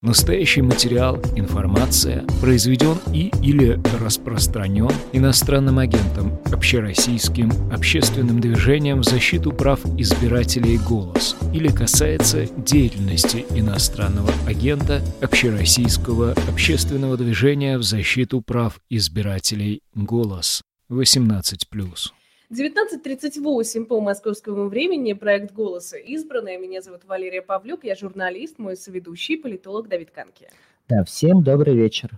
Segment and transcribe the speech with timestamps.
[0.00, 9.84] Настоящий материал, информация произведен и или распространен иностранным агентом, общероссийским общественным движением в защиту прав
[9.98, 20.62] избирателей «Голос» или касается деятельности иностранного агента общероссийского общественного движения в защиту прав избирателей «Голос»
[20.92, 22.17] 18+.
[22.50, 25.12] 19.38 по московскому времени.
[25.12, 26.56] Проект «Голоса» избранная.
[26.56, 27.84] Меня зовут Валерия Павлюк.
[27.84, 30.48] Я журналист, мой соведущий, политолог Давид Канки.
[30.88, 32.10] Да, всем добрый вечер.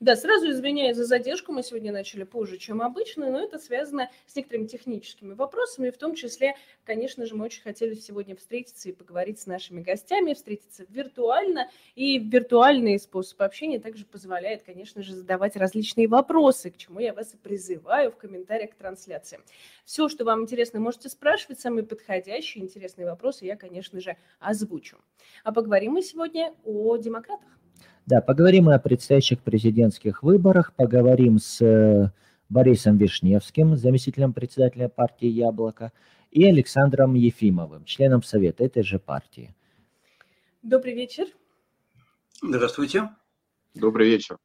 [0.00, 4.36] Да, сразу извиняюсь за задержку, мы сегодня начали позже, чем обычно, но это связано с
[4.36, 6.54] некоторыми техническими вопросами, в том числе,
[6.84, 12.18] конечно же, мы очень хотели сегодня встретиться и поговорить с нашими гостями, встретиться виртуально, и
[12.18, 17.38] виртуальный способ общения также позволяет, конечно же, задавать различные вопросы, к чему я вас и
[17.38, 19.40] призываю в комментариях к трансляции.
[19.86, 24.98] Все, что вам интересно, можете спрашивать, самые подходящие, интересные вопросы я, конечно же, озвучу.
[25.42, 27.48] А поговорим мы сегодня о демократах.
[28.06, 32.12] Да, поговорим мы о предстоящих президентских выборах, поговорим с э,
[32.48, 35.92] Борисом Вишневским, заместителем председателя партии «Яблоко»,
[36.30, 39.54] и Александром Ефимовым, членом Совета этой же партии.
[40.62, 41.26] Добрый вечер.
[42.42, 43.10] Здравствуйте.
[43.74, 44.36] Добрый вечер.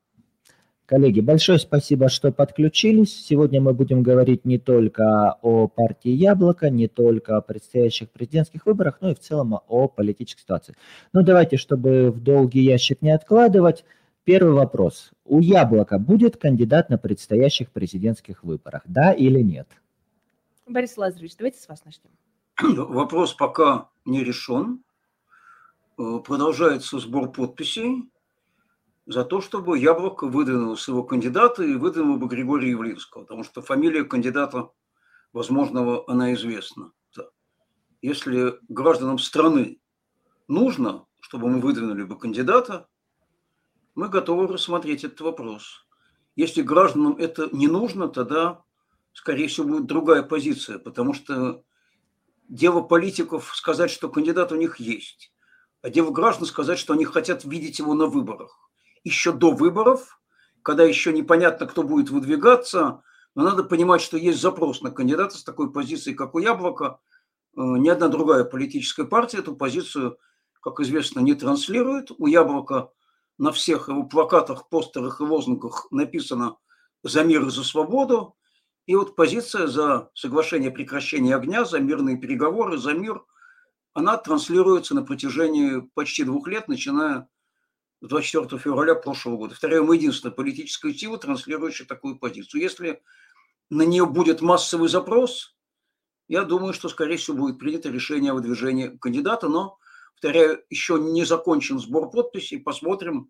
[0.91, 3.25] Коллеги, большое спасибо, что подключились.
[3.25, 8.97] Сегодня мы будем говорить не только о партии «Яблоко», не только о предстоящих президентских выборах,
[8.99, 10.75] но и в целом о политической ситуации.
[11.13, 13.85] Ну, давайте, чтобы в долгий ящик не откладывать,
[14.25, 15.11] первый вопрос.
[15.23, 19.69] У «Яблока» будет кандидат на предстоящих президентских выборах, да или нет?
[20.67, 22.11] Борис Лазаревич, давайте с вас начнем.
[22.93, 24.83] Вопрос пока не решен.
[25.97, 28.10] Э, продолжается сбор подписей
[29.05, 34.03] за то, чтобы Яблоко выдвинул своего кандидата и выдвинул бы Григория Явлинского, потому что фамилия
[34.03, 34.69] кандидата
[35.33, 36.91] возможного, она известна.
[38.01, 39.79] Если гражданам страны
[40.47, 42.87] нужно, чтобы мы выдвинули бы кандидата,
[43.95, 45.85] мы готовы рассмотреть этот вопрос.
[46.35, 48.63] Если гражданам это не нужно, тогда,
[49.13, 51.63] скорее всего, будет другая позиция, потому что
[52.47, 55.33] дело политиков сказать, что кандидат у них есть,
[55.81, 58.70] а дело граждан сказать, что они хотят видеть его на выборах
[59.03, 60.19] еще до выборов,
[60.63, 63.03] когда еще непонятно, кто будет выдвигаться,
[63.35, 66.99] но надо понимать, что есть запрос на кандидата с такой позицией, как у Яблока.
[67.55, 70.17] Э, ни одна другая политическая партия эту позицию,
[70.61, 72.11] как известно, не транслирует.
[72.17, 72.91] У Яблока
[73.37, 76.57] на всех его плакатах, постерах и лозунгах написано
[77.03, 78.35] «За мир и за свободу».
[78.85, 83.23] И вот позиция за соглашение о прекращении огня, за мирные переговоры, за мир,
[83.93, 87.27] она транслируется на протяжении почти двух лет, начиная
[88.01, 89.55] 24 февраля прошлого года.
[89.55, 92.61] Вторая, мы единственная политическая сила, транслирующая такую позицию.
[92.61, 93.01] Если
[93.69, 95.55] на нее будет массовый запрос,
[96.27, 99.77] я думаю, что, скорее всего, будет принято решение о выдвижении кандидата, но,
[100.13, 103.29] повторяю, еще не закончен сбор подписей, посмотрим,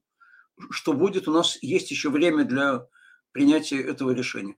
[0.70, 1.28] что будет.
[1.28, 2.88] У нас есть еще время для
[3.32, 4.56] принятия этого решения.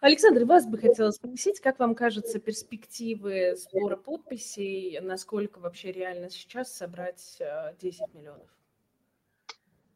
[0.00, 6.72] Александр, вас бы хотела спросить, как вам кажется перспективы сбора подписей, насколько вообще реально сейчас
[6.72, 7.42] собрать
[7.80, 8.48] 10 э, миллионов?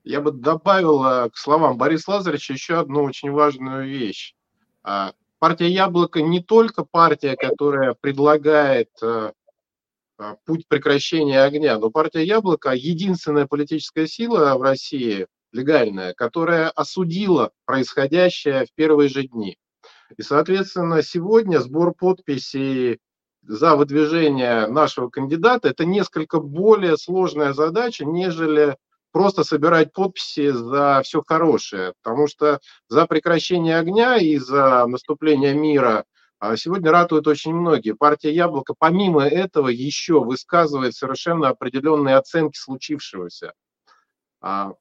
[0.03, 4.35] Я бы добавил э, к словам Бориса Лазаревича еще одну очень важную вещь.
[4.83, 9.31] А, партия «Яблоко» не только партия, которая предлагает э,
[10.45, 18.67] путь прекращения огня, но партия «Яблоко»– единственная политическая сила в России, легальная, которая осудила происходящее
[18.67, 19.59] в первые же дни.
[20.17, 23.01] И, соответственно, сегодня сбор подписей
[23.43, 28.77] за выдвижение нашего кандидата– это несколько более сложная задача, нежели
[29.11, 31.95] просто собирать подписи за все хорошее.
[32.03, 36.05] Потому что за прекращение огня и за наступление мира
[36.39, 37.93] а, сегодня ратуют очень многие.
[37.93, 43.53] Партия «Яблоко» помимо этого еще высказывает совершенно определенные оценки случившегося.
[44.41, 44.73] А,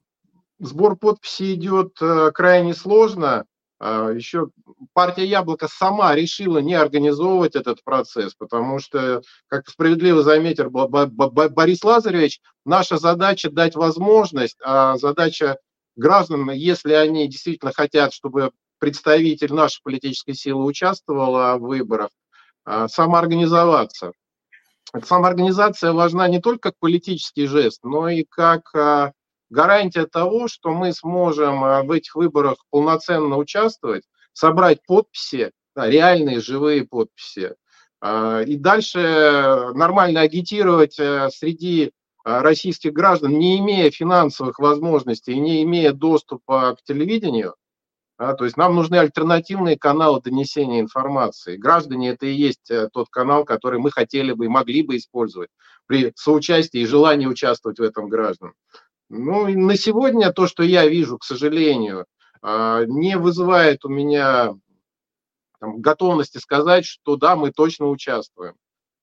[0.59, 3.46] сбор подписей идет э, крайне сложно.
[3.84, 4.50] А, Еще
[4.94, 12.42] партия Яблоко сама решила не организовывать этот процесс, потому что, как справедливо заметил Борис Лазаревич,
[12.64, 15.57] наша задача дать возможность, а задача
[15.95, 22.10] граждан, если они действительно хотят, чтобы представитель нашей политической силы участвовал в выборах,
[22.63, 24.12] а, самоорганизоваться.
[25.04, 29.13] Самоорганизация важна не только как политический жест, но и как а,
[29.51, 34.03] гарантия того, что мы сможем э, в этих выборах полноценно участвовать,
[34.33, 37.56] собрать подписи, реальные живые подписи,
[38.01, 45.62] а, и дальше нормально агитировать э, среди э, российских граждан, не имея финансовых возможностей, не
[45.63, 47.56] имея доступа к телевидению,
[48.18, 51.57] А, то есть нам нужны альтернативные каналы донесения информации.
[51.57, 55.50] Граждане это и есть э, тот канал, который мы хотели бы и могли бы использовать
[55.88, 58.53] при соучастии и желании участвовать в этом граждан.
[59.13, 62.06] Ну, и на сегодня то, что я вижу, к сожалению,
[62.42, 64.54] а, не вызывает у меня
[65.60, 68.54] там, готовности сказать, что да, мы точно участвуем.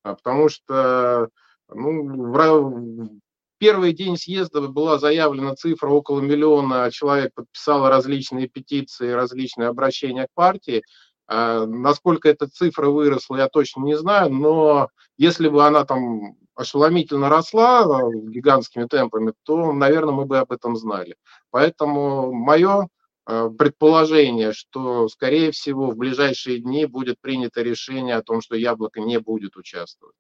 [0.03, 1.29] А, потому что
[1.69, 3.11] ну, в
[3.59, 10.33] первый день съезда была заявлена цифра около миллиона человек подписало различные петиции, различные обращения к
[10.33, 10.85] партии.
[11.29, 14.89] А, насколько эта цифра выросла, я точно не знаю, но
[15.19, 20.75] если бы она там ошеломительно росла а, гигантскими темпами, то, наверное, мы бы об этом
[20.77, 21.17] знали.
[21.51, 22.89] Поэтому мое
[23.27, 29.01] а, предположение, что, скорее всего, в ближайшие дни будет принято решение о том, что яблоко
[29.01, 30.17] не будет участвовать.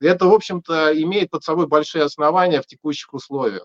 [0.00, 3.64] Это, в общем-то, имеет под собой большие основания в текущих условиях.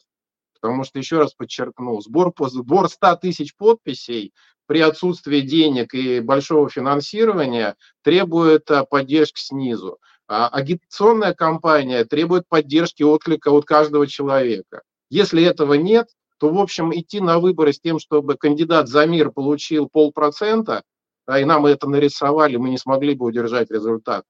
[0.61, 4.33] Потому что, еще раз подчеркну, сбор, сбор 100 тысяч подписей
[4.65, 9.97] при отсутствии денег и большого финансирования требует а, поддержки снизу.
[10.27, 14.83] А агитационная кампания требует поддержки отклика от каждого человека.
[15.09, 16.09] Если этого нет,
[16.39, 20.83] то, в общем, идти на выборы с тем, чтобы кандидат за мир получил полпроцента,
[21.25, 24.25] а и нам это нарисовали, мы не смогли бы удержать результат.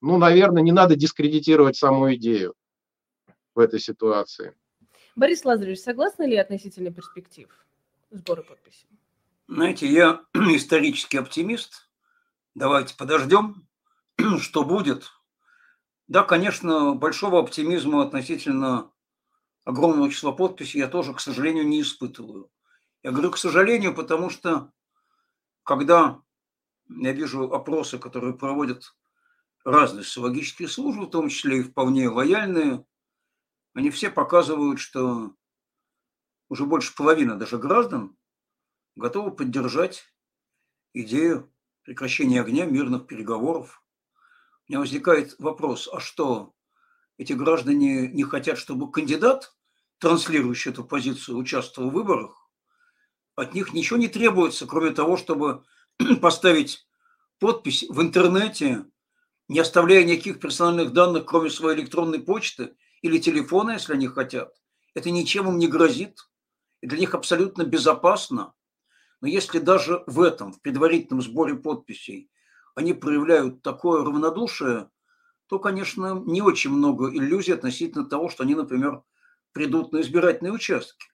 [0.00, 2.54] Ну, наверное, не надо дискредитировать саму идею
[3.54, 4.54] в этой ситуации.
[5.14, 7.48] Борис Лазаревич, согласны ли относительно перспектив
[8.10, 8.88] сбора подписей?
[9.46, 11.90] Знаете, я исторический оптимист.
[12.54, 13.66] Давайте подождем,
[14.40, 15.10] что будет.
[16.08, 18.90] Да, конечно, большого оптимизма относительно
[19.64, 22.50] огромного числа подписей я тоже, к сожалению, не испытываю.
[23.02, 24.72] Я говорю, к сожалению, потому что
[25.62, 26.20] когда
[26.88, 28.94] я вижу опросы, которые проводят
[29.64, 32.84] разные социологические службы, в том числе и вполне лояльные,
[33.74, 35.34] они все показывают, что
[36.48, 38.16] уже больше половины даже граждан
[38.96, 40.04] готовы поддержать
[40.92, 41.52] идею
[41.82, 43.82] прекращения огня, мирных переговоров
[44.68, 46.54] меня возникает вопрос, а что,
[47.18, 49.54] эти граждане не хотят, чтобы кандидат,
[49.98, 52.50] транслирующий эту позицию, участвовал в выборах?
[53.34, 55.64] От них ничего не требуется, кроме того, чтобы
[56.22, 56.86] поставить
[57.38, 58.86] подпись в интернете,
[59.48, 64.54] не оставляя никаких персональных данных, кроме своей электронной почты или телефона, если они хотят.
[64.94, 66.28] Это ничем им не грозит.
[66.80, 68.54] И для них абсолютно безопасно.
[69.20, 72.30] Но если даже в этом, в предварительном сборе подписей,
[72.74, 74.90] они проявляют такое равнодушие,
[75.46, 79.02] то, конечно, не очень много иллюзий относительно того, что они, например,
[79.52, 81.06] придут на избирательные участки.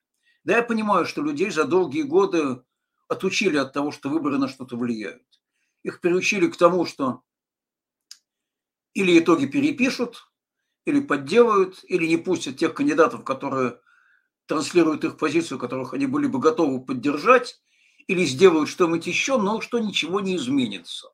[0.43, 2.63] Да, я понимаю, что людей за долгие годы
[3.07, 5.25] отучили от того, что выборы на что-то влияют.
[5.83, 7.21] Их приучили к тому, что
[8.93, 10.28] или итоги перепишут,
[10.89, 13.79] или подделают, или не пустят тех кандидатов, которые
[14.45, 17.61] транслируют их позицию, которых они были бы готовы поддержать,
[18.07, 21.09] или сделают что-нибудь еще, но что ничего не изменится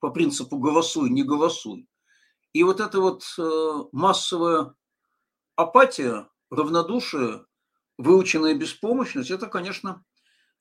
[0.00, 1.88] по принципу голосуй, не голосуй.
[2.52, 4.74] И вот эта вот э, массовая
[5.56, 7.44] апатия, равнодушие,
[7.98, 10.04] выученная беспомощность, это, конечно,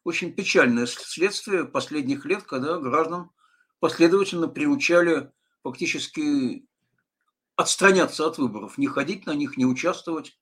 [0.04, 3.30] очень печальное следствие последних лет, когда граждан
[3.80, 5.31] последовательно приучали
[5.63, 6.68] фактически
[7.57, 10.39] отстраняться от выборов, не ходить на них, не участвовать.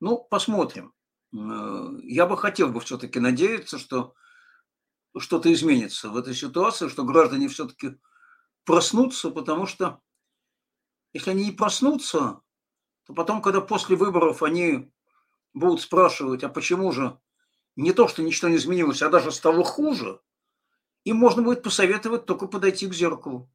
[0.00, 0.92] Ну, посмотрим.
[1.32, 4.14] Э, я бы хотел бы все-таки надеяться, что
[5.16, 7.96] что-то изменится в этой ситуации, что граждане все-таки
[8.64, 10.00] проснуться, потому что
[11.12, 12.40] если они не проснутся,
[13.04, 14.92] то потом, когда после выборов они
[15.54, 17.18] будут спрашивать, а почему же
[17.76, 20.20] не то, что ничего не изменилось, а даже стало хуже,
[21.04, 23.50] им можно будет посоветовать только подойти к зеркалу.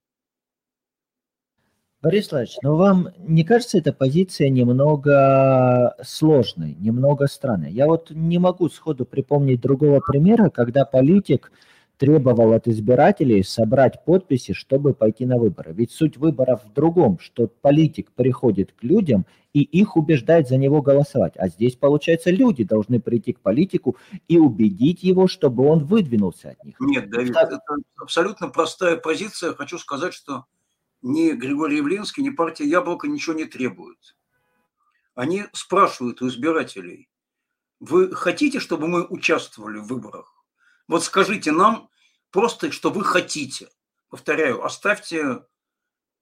[2.04, 7.72] Борис Владимирович, но вам не кажется эта позиция немного сложной, немного странной?
[7.72, 11.50] Я вот не могу сходу припомнить другого примера, когда политик
[11.98, 15.72] требовал от избирателей собрать подписи, чтобы пойти на выборы.
[15.72, 20.82] Ведь суть выборов в другом, что политик приходит к людям и их убеждает за него
[20.82, 21.36] голосовать.
[21.38, 23.96] А здесь, получается, люди должны прийти к политику
[24.28, 26.76] и убедить его, чтобы он выдвинулся от них.
[26.82, 27.48] Нет, Давид, так...
[27.48, 27.62] это
[27.96, 29.54] абсолютно простая позиция.
[29.54, 30.44] Хочу сказать, что
[31.04, 34.18] ни Григорий Явлинский, ни партия «Яблоко» ничего не требуют.
[35.14, 37.10] Они спрашивают у избирателей,
[37.80, 40.34] вы хотите, чтобы мы участвовали в выборах?
[40.88, 41.90] Вот скажите нам
[42.32, 43.70] просто, что вы хотите.
[44.10, 45.46] Повторяю, оставьте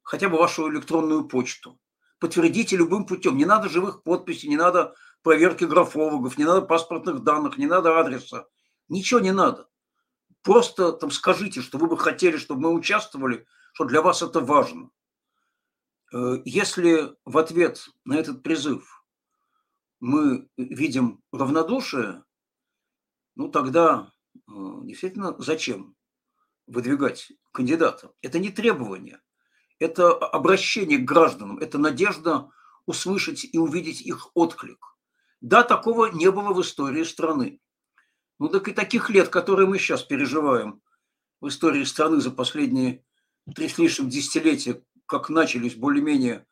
[0.01, 1.79] хотя бы вашу электронную почту.
[2.19, 3.37] Подтвердите любым путем.
[3.37, 8.47] Не надо живых подписей, не надо проверки графологов, не надо паспортных данных, не надо адреса.
[8.89, 9.69] Ничего не надо.
[10.43, 14.89] Просто там скажите, что вы бы хотели, чтобы мы участвовали, что для вас это важно.
[16.13, 19.03] Э, если в ответ на этот призыв
[19.99, 22.23] мы видим равнодушие,
[23.35, 24.11] ну тогда
[24.47, 25.95] действительно, зачем
[26.67, 28.11] выдвигать кандидата?
[28.21, 29.21] Это не требование,
[29.79, 32.49] это обращение к гражданам, это надежда
[32.85, 34.97] услышать и увидеть их отклик.
[35.39, 37.59] Да, такого не было в истории страны.
[38.41, 40.81] Ну так и таких лет, которые мы сейчас переживаем
[41.41, 43.05] в истории страны за последние
[43.53, 46.47] три с лишним десятилетия, как начались более-менее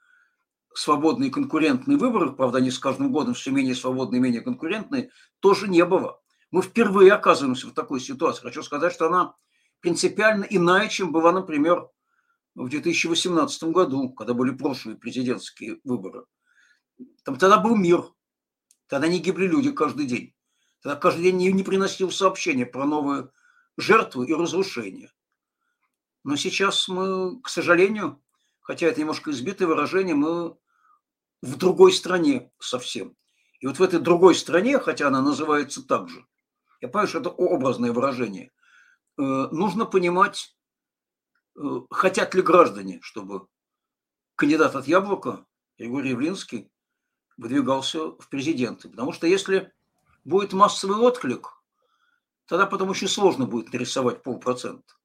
[0.75, 5.83] свободные конкурентные выборы, правда, они с каждым годом все менее свободные, менее конкурентные, тоже не
[5.83, 6.21] было.
[6.51, 8.43] Мы впервые оказываемся в такой ситуации.
[8.43, 9.33] Хочу сказать, что она
[9.79, 11.89] принципиально иная, чем была, например,
[12.53, 16.25] в 2018 году, когда были прошлые президентские выборы.
[17.23, 18.03] Там тогда был мир,
[18.85, 20.35] тогда не гибли люди каждый день.
[20.81, 23.29] Тогда каждый день не, приносил сообщения про новые
[23.77, 25.11] жертвы и разрушения.
[26.23, 28.21] Но сейчас мы, к сожалению,
[28.61, 30.55] хотя это немножко избитое выражение, мы
[31.41, 33.15] в другой стране совсем.
[33.59, 36.25] И вот в этой другой стране, хотя она называется так же,
[36.81, 38.51] я понимаю, что это образное выражение,
[39.17, 40.55] э, нужно понимать,
[41.57, 43.47] э, хотят ли граждане, чтобы
[44.35, 45.45] кандидат от Яблока,
[45.77, 46.71] Григорий Явлинский,
[47.35, 48.87] выдвигался в президенты.
[48.89, 49.73] Потому что если
[50.23, 51.61] будет массовый отклик,
[52.45, 54.95] тогда потом очень сложно будет нарисовать полпроцента.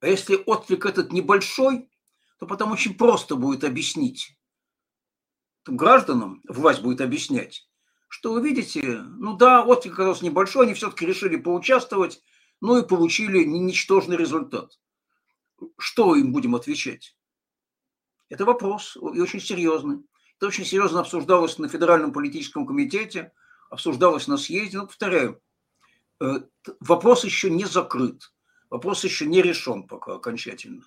[0.00, 1.90] А если отклик этот небольшой,
[2.38, 4.36] то потом очень просто будет объяснить
[5.66, 7.68] гражданам, власть будет объяснять,
[8.08, 12.22] что вы видите, ну да, отклик оказался небольшой, они все-таки решили поучаствовать,
[12.60, 14.78] ну и получили ничтожный результат.
[15.78, 17.16] Что им будем отвечать?
[18.28, 20.04] Это вопрос и очень серьезный.
[20.36, 23.32] Это очень серьезно обсуждалось на Федеральном политическом комитете,
[23.74, 24.78] обсуждалось на съезде.
[24.78, 25.40] Но, повторяю,
[26.20, 26.40] э,
[26.80, 28.32] вопрос еще не закрыт,
[28.70, 30.82] вопрос еще не решен пока окончательно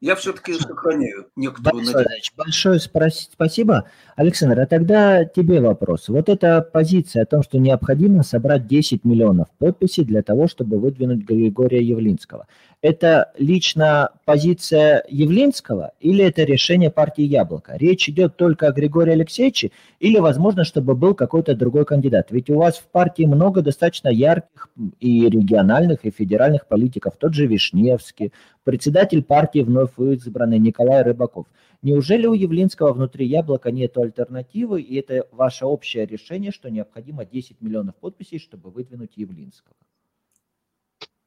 [0.00, 2.32] я все-таки сохраняю некоторую Борис надежду.
[2.36, 3.88] Большое спасибо.
[4.16, 6.08] Александр, а тогда тебе вопрос.
[6.08, 11.24] Вот эта позиция о том, что необходимо собрать 10 миллионов подписей для того, чтобы выдвинуть
[11.24, 12.46] Григория Явлинского.
[12.82, 17.76] Это лично позиция Явлинского или это решение партии Яблоко?
[17.76, 22.30] Речь идет только о Григории Алексеевиче или, возможно, чтобы был какой-то другой кандидат?
[22.30, 27.18] Ведь у вас в партии много достаточно ярких и региональных, и федеральных политиков.
[27.18, 28.32] Тот же Вишневский,
[28.64, 31.48] председатель партии вновь избранный Николай Рыбаков.
[31.82, 37.60] Неужели у Явлинского внутри Яблока нет альтернативы, и это ваше общее решение, что необходимо 10
[37.60, 39.76] миллионов подписей, чтобы выдвинуть Явлинского?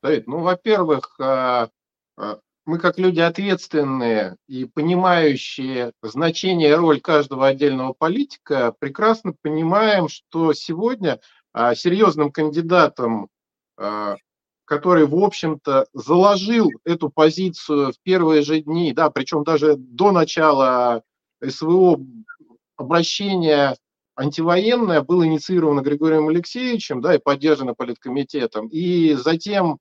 [0.03, 1.69] Давид, ну, во-первых, а,
[2.17, 10.09] а, мы как люди ответственные и понимающие значение и роль каждого отдельного политика прекрасно понимаем,
[10.09, 11.21] что сегодня
[11.53, 13.29] а, серьезным кандидатом,
[14.65, 21.01] который, в общем-то, заложил эту позицию в первые же дни, да, причем даже до начала
[21.43, 21.99] СВО
[22.77, 23.75] обращения
[24.15, 29.79] антивоенное было инициировано Григорием Алексеевичем, да, и поддержано политкомитетом, и затем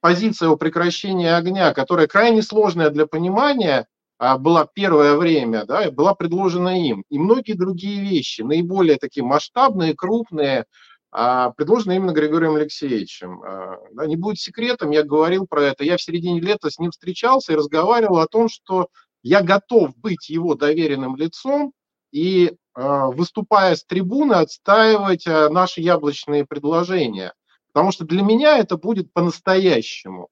[0.00, 3.86] позиция о прекращении огня, которая крайне сложная для понимания,
[4.18, 7.04] а, была первое время, да, была предложена им.
[7.08, 10.66] И многие другие вещи, наиболее такие масштабные, крупные,
[11.10, 13.42] а, предложены именно Григорием Алексеевичем.
[13.92, 15.84] Да, не будет секретом, я говорил про это.
[15.84, 18.88] Я в середине лета с ним встречался и разговаривал о том, что
[19.22, 21.72] я готов быть его доверенным лицом
[22.12, 27.34] и, выступая с трибуны, отстаивать наши яблочные предложения.
[27.72, 30.28] Потому что для меня это будет по-настоящему.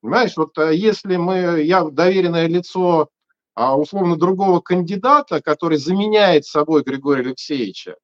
[0.00, 3.08] Понимаешь, вот э, если мы, я доверенное лицо
[3.54, 7.96] а, условно другого кандидата, который заменяет собой Григория Алексеевича,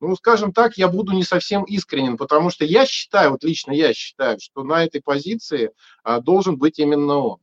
[0.00, 3.94] ну, скажем так, я буду не совсем искренен, потому что я считаю, вот лично я
[3.94, 5.70] считаю, что на этой позиции
[6.02, 7.38] а, должен быть именно он.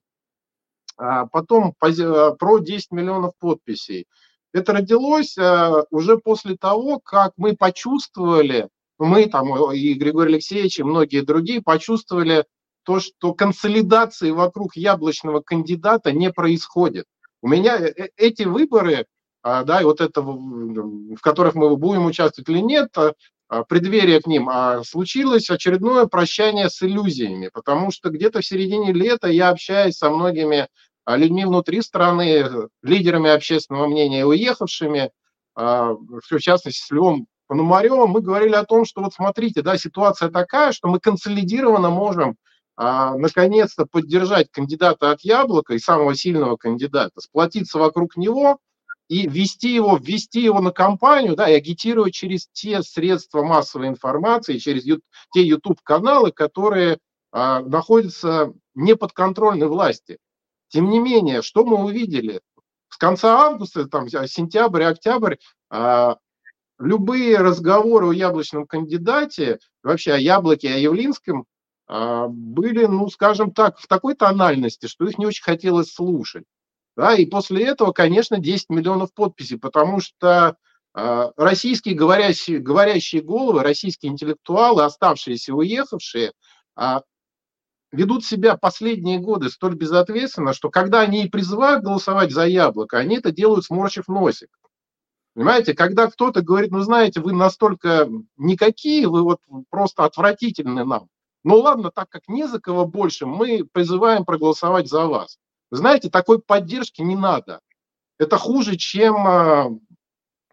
[0.98, 4.08] А потом про 10 миллионов подписей.
[4.52, 8.68] Это родилось а, уже после того, как мы почувствовали,
[9.00, 12.46] мы там и Григорий Алексеевич, и многие другие почувствовали
[12.84, 17.06] то, что консолидации вокруг яблочного кандидата не происходит.
[17.42, 19.06] У меня э, э, эти выборы,
[19.42, 23.14] а, да, вот это, в которых мы будем участвовать или нет, а,
[23.48, 28.92] а, преддверие к ним, а случилось очередное прощание с иллюзиями, потому что где-то в середине
[28.92, 30.68] лета я общаюсь со многими
[31.08, 35.12] людьми внутри страны, лидерами общественного мнения, уехавшими,
[35.56, 40.72] в частности, с Львом Пономаревым мы говорили о том, что вот смотрите, да, ситуация такая,
[40.72, 42.38] что мы консолидированно можем
[42.78, 48.60] а, наконец-то поддержать кандидата от Яблока и самого сильного кандидата, сплотиться вокруг него
[49.08, 54.60] и ввести его, ввести его на кампанию, да, и агитировать через те средства массовой информации,
[54.60, 55.02] через ю,
[55.34, 57.00] те YouTube-каналы, которые
[57.32, 60.20] а, находятся не под контрольной власти.
[60.68, 62.42] Тем не менее, что мы увидели?
[62.90, 65.38] С конца августа, там, сентябрь, октябрь,
[65.72, 66.18] а,
[66.80, 71.46] любые разговоры о яблочном кандидате, вообще о яблоке, о Явлинском,
[71.88, 76.46] а, были, ну, скажем так, в такой тональности, что их не очень хотелось слушать.
[76.96, 80.58] Да, и после этого, конечно, 10 миллионов подписей, потому что
[80.94, 86.34] э, российские говорящие, говорящие головы, российские интеллектуалы, оставшиеся, уехавшие,
[86.78, 87.00] э,
[87.94, 93.18] ведут себя последние годы столь безответственно, что когда они и призывают голосовать за яблоко, они
[93.18, 94.50] это делают сморщив носик.
[95.40, 101.08] Понимаете, когда кто-то говорит, ну знаете, вы настолько никакие, вы вот просто отвратительны нам.
[101.46, 105.38] Ну ладно, так как не за кого больше, мы призываем проголосовать за вас.
[105.72, 107.62] Знаете, такой поддержки не надо.
[108.18, 109.70] Это хуже, чем а,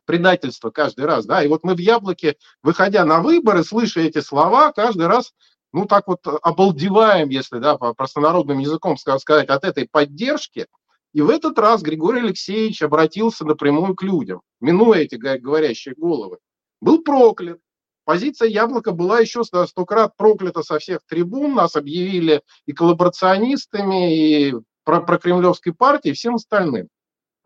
[0.05, 1.27] предательство каждый раз.
[1.27, 1.43] Да?
[1.43, 5.33] И вот мы в Яблоке, выходя на выборы, слыша эти слова, каждый раз,
[5.73, 10.69] ну так вот обалдеваем, если да, по простонародным языком сказать, от этой поддержки.
[11.17, 16.37] И в этот раз Григорий Алексеевич обратился напрямую к людям, минуя эти говорящие головы.
[16.83, 17.59] Был проклят,
[18.05, 21.55] Позиция Яблока была еще сто крат проклята со всех трибун.
[21.55, 24.55] Нас объявили и коллаборационистами, и
[24.85, 26.89] про, про кремлевской партии, и всем остальным.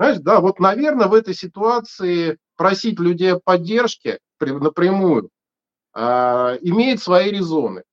[0.00, 5.30] Знаешь, да, вот, наверное, в этой ситуации просить людей о поддержке напрямую
[5.94, 6.00] э,
[6.62, 7.84] имеет свои резоны.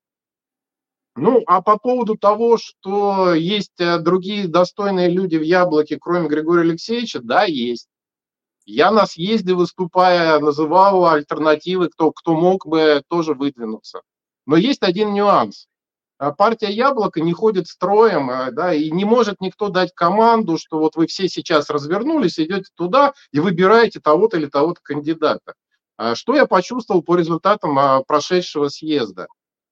[1.18, 6.62] Ну, а по поводу того, что есть э, другие достойные люди в Яблоке, кроме Григория
[6.62, 7.88] Алексеевича, да, есть.
[8.66, 14.02] Я на съезде, выступая, называл альтернативы, кто, кто мог бы тоже выдвинуться.
[14.46, 15.66] Но есть один нюанс.
[16.20, 20.78] А партия Яблоко не ходит строем, а, да, и не может никто дать команду, что
[20.78, 25.56] вот вы все сейчас развернулись, идете туда и выбираете того-то или того-то кандидата.
[26.14, 29.28] Что я почувствовал по результатам прошедшего съезда?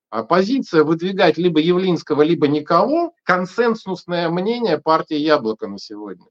[0.10, 6.26] Позиция выдвигать либо Явлинского, либо никого– консенсусное мнение партии Яблоко на сегодня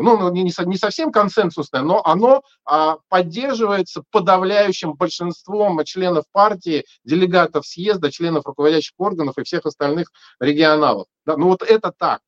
[0.00, 8.12] ну, ну не, совсем консенсусное, но оно а, поддерживается подавляющим большинством членов партии, делегатов съезда,
[8.12, 11.08] членов руководящих органов и всех остальных регионалов.
[11.26, 12.20] Ну вот это так.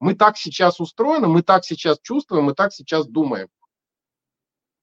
[0.00, 3.46] Мы так сейчас устроены, мы так сейчас чувствуем, мы так сейчас думаем.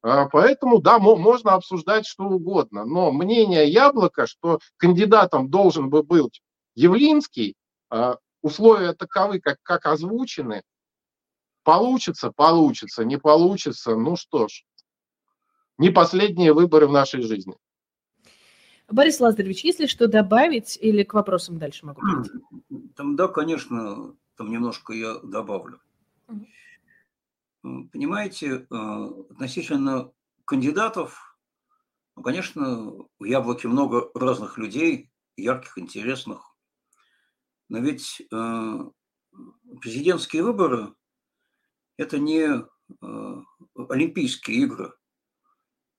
[0.02, 6.42] А, поэтому, да, можно обсуждать что угодно, но мнение Яблока, что кандидатом должен бы быть
[6.76, 7.56] Явлинский,
[7.90, 10.64] а, условия таковы, как, как озвучены,
[11.64, 14.64] Получится, получится, не получится, ну что ж,
[15.78, 17.56] не последние выборы в нашей жизни.
[18.90, 22.94] Борис Лазаревич, если что добавить или к вопросам дальше могу перейти?
[22.96, 25.80] Там, да, конечно, там немножко я добавлю.
[27.62, 28.76] Понимаете, э,
[29.32, 30.12] относительно
[30.46, 31.38] кандидатов,
[32.16, 36.56] ну, конечно, в Яблоке много разных людей, ярких, интересных.
[37.68, 38.92] Но ведь э,
[39.82, 40.94] президентские выборы
[41.98, 43.36] это не э,
[43.76, 44.94] Олимпийские игры,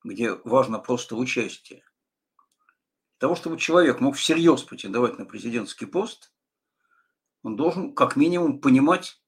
[0.03, 1.85] где важно просто участие.
[2.39, 6.33] Для того, чтобы человек мог всерьез претендовать на президентский пост,
[7.43, 9.23] он должен как минимум понимать,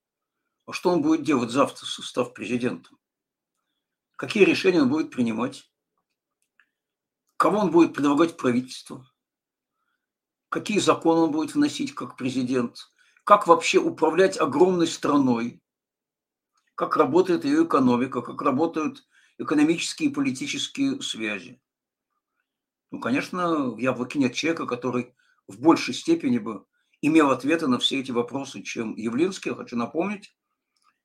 [0.66, 2.98] а что он будет делать завтра, став президентом.
[4.16, 5.70] Какие решения он будет принимать,
[7.37, 9.05] кого он будет предлагать правительству,
[10.48, 12.79] какие законы он будет вносить как президент,
[13.25, 15.61] как вообще управлять огромной страной,
[16.75, 19.05] как работает ее экономика, как работают
[19.38, 21.61] экономические и политические связи.
[22.90, 25.14] Ну, конечно, в Яблоке нет человека, который
[25.48, 26.66] в большей степени бы
[27.01, 29.55] имел ответы на все эти вопросы, чем Явлинский.
[29.55, 30.37] Хочу напомнить,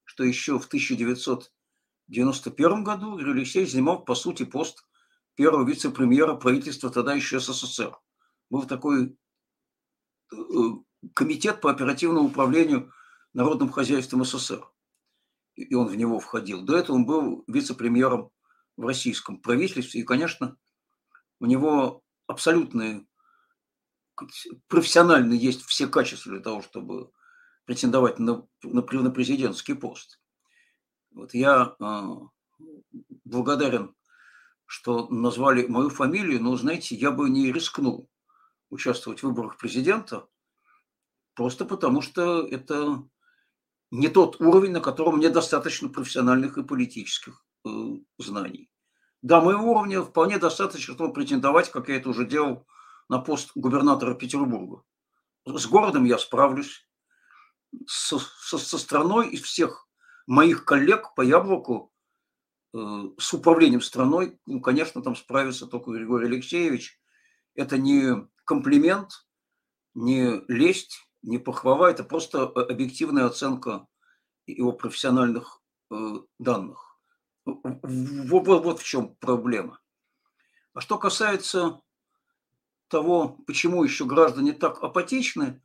[0.08, 4.84] что еще в 1991 году Алексеевич занимал, по сути, пост
[5.36, 7.96] первого вице-премьера правительства тогда еще СССР.
[8.50, 9.16] Был такой
[10.32, 10.36] э,
[11.14, 12.92] комитет по оперативному управлению
[13.34, 14.68] народным хозяйством СССР
[15.58, 16.62] и он в него входил.
[16.62, 18.30] До этого он был вице-премьером
[18.78, 20.56] в российском правительстве, и, конечно,
[21.40, 23.06] у него абсолютные
[24.68, 27.12] профессиональные есть все качества для того, чтобы
[27.68, 30.20] претендовать на, на, на президентский пост.
[31.12, 32.64] Вот я э,
[33.26, 33.94] благодарен,
[34.66, 38.10] что назвали мою фамилию, но, знаете, я бы не рискнул
[38.70, 40.28] участвовать в выборах президента,
[41.36, 43.04] просто потому что это
[43.92, 47.70] не тот уровень, на котором мне достаточно профессиональных и политических э,
[48.18, 48.72] знаний.
[49.22, 52.66] Да, моего уровня вполне достаточно, чтобы претендовать, как я это уже делал,
[53.10, 54.84] на пост губернатора Петербурга.
[55.46, 56.87] С городом я справлюсь.
[57.86, 59.88] Со, со, со страной из всех
[60.26, 61.92] моих коллег по яблоку
[62.74, 62.78] э,
[63.18, 67.00] с управлением страной, ну, конечно, там справится только Григорий Алексеевич.
[67.56, 69.28] Это не комплимент,
[69.94, 73.88] не лесть, не похвала, это просто э, объективная оценка
[74.46, 75.96] его профессиональных э,
[76.40, 77.00] данных.
[77.46, 79.80] Вот, вот в чем проблема.
[80.74, 81.82] А что касается
[82.88, 85.62] того, почему еще граждане так апатичны,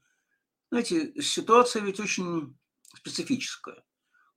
[0.72, 2.58] знаете, ситуация ведь очень
[2.96, 3.84] специфическая.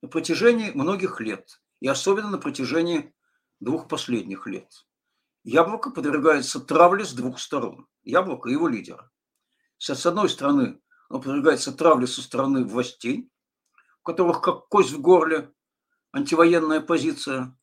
[0.02, 3.14] На протяжении многих лет, и особенно на протяжении
[3.58, 4.70] двух последних лет,
[5.44, 7.86] яблоко подвергается травле с двух сторон.
[8.02, 9.10] Яблоко и его лидера.
[9.78, 13.30] С одной стороны, оно подвергается травле со стороны властей,
[14.02, 15.50] у которых как кость в горле
[16.12, 17.56] антивоенная позиция,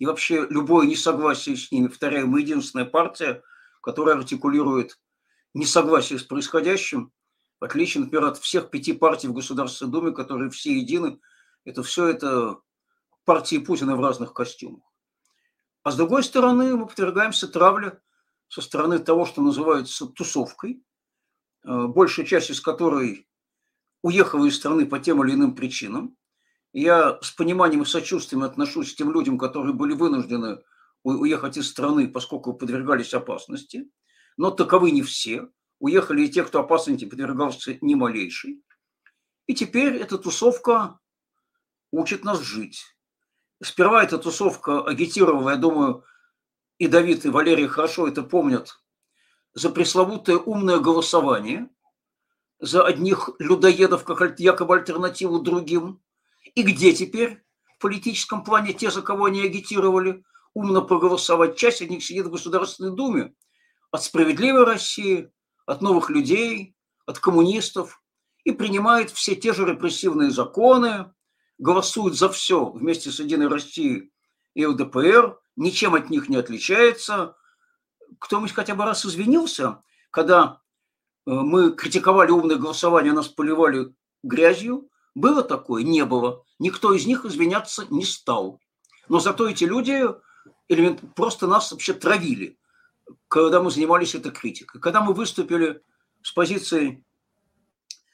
[0.00, 1.86] и вообще любое несогласие с ними.
[1.86, 3.44] Повторяю, мы единственная партия,
[3.82, 4.98] которая артикулирует
[5.54, 7.12] несогласие с происходящим,
[7.60, 11.20] в отличие, например, от всех пяти партий в Государственной Думе, которые все едины.
[11.64, 12.60] Это все это
[13.24, 14.82] партии Путина в разных костюмах.
[15.82, 18.00] А с другой стороны, мы подвергаемся травле
[18.48, 20.82] со стороны того, что называется тусовкой,
[21.64, 23.28] э, большая часть из которой
[24.02, 26.16] уехала из страны по тем или иным причинам.
[26.72, 30.62] Я с пониманием и сочувствием отношусь к тем людям, которые были вынуждены
[31.02, 33.90] уехать из страны, поскольку подвергались опасности.
[34.36, 35.48] Но таковы не все.
[35.78, 38.62] Уехали и те, кто опасности подвергался ни малейший.
[39.46, 40.98] И теперь эта тусовка
[41.90, 42.96] учит нас жить.
[43.62, 46.04] Сперва эта тусовка агитировала, я думаю,
[46.78, 48.78] и Давид, и Валерий хорошо это помнят,
[49.54, 51.70] за пресловутое умное голосование,
[52.58, 56.02] за одних людоедов, как якобы альтернативу другим.
[56.54, 57.42] И где теперь
[57.76, 61.56] в политическом плане те, за кого они агитировали, умно проголосовать?
[61.56, 63.34] Часть из них сидит в Государственной Думе.
[63.90, 65.30] От «Справедливой России»,
[65.66, 66.74] от новых людей,
[67.04, 68.02] от коммунистов
[68.44, 71.12] и принимает все те же репрессивные законы,
[71.58, 74.12] голосует за все вместе с «Единой Россией»
[74.54, 77.36] и ЛДПР, ничем от них не отличается.
[78.20, 80.60] Кто-нибудь хотя бы раз извинился, когда
[81.26, 84.88] э, мы критиковали умное голосование, нас поливали грязью?
[85.14, 85.82] Было такое?
[85.82, 86.44] Не было.
[86.58, 88.60] Никто из них извиняться не стал.
[89.08, 90.04] Но зато эти люди
[91.14, 92.58] просто нас вообще травили
[93.28, 94.80] когда мы занимались этой критикой.
[94.80, 95.82] Когда мы выступили
[96.22, 97.04] с позицией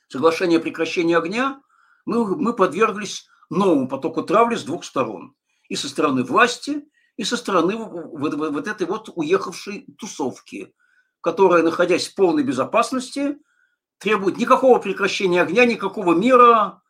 [0.08, 1.62] соглашения о прекращении огня,
[2.04, 5.34] мы, мы подверглись новому потоку травли с двух сторон.
[5.68, 10.74] И со стороны власти, и со стороны вот, вот, этой вот уехавшей тусовки,
[11.20, 13.38] которая, находясь в полной безопасности,
[13.98, 16.82] требует никакого прекращения огня, никакого мира,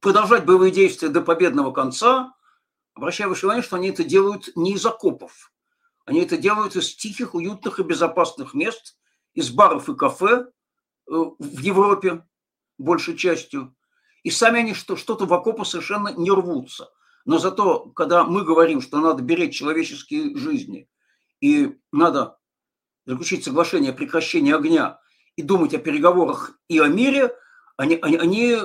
[0.00, 2.34] продолжать боевые действия до победного конца.
[2.94, 5.52] Обращаю ваше внимание, что они это делают не из окопов,
[6.04, 8.96] они это делают из тихих, уютных и безопасных мест,
[9.34, 10.50] из баров и кафе э,
[11.06, 12.24] в Европе,
[12.78, 13.74] большей частью.
[14.22, 16.90] И сами они что- что-то в окопы совершенно не рвутся.
[17.24, 20.88] Но зато, когда мы говорим, что надо беречь человеческие жизни
[21.40, 22.38] и надо
[23.06, 25.00] заключить соглашение о прекращении огня
[25.36, 27.34] и думать о переговорах и о мире,
[27.76, 28.58] они, они, они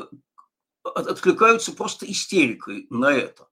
[0.84, 3.49] откликаются просто истерикой на это.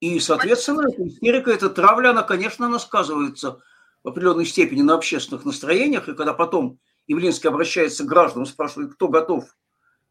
[0.00, 3.60] И, соответственно, эта истерика, эта травля, она, конечно, она сказывается
[4.04, 6.08] в определенной степени на общественных настроениях.
[6.08, 9.44] И когда потом Явлинский обращается к гражданам, спрашивает, кто готов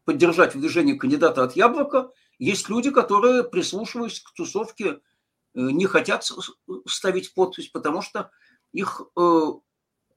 [0.04, 4.96] поддержать выдвижение кандидата от Яблока, есть люди, которые, прислушиваясь к тусовке, э,
[5.54, 6.28] не хотят
[6.86, 8.30] ставить подпись, потому что
[8.72, 9.46] их э,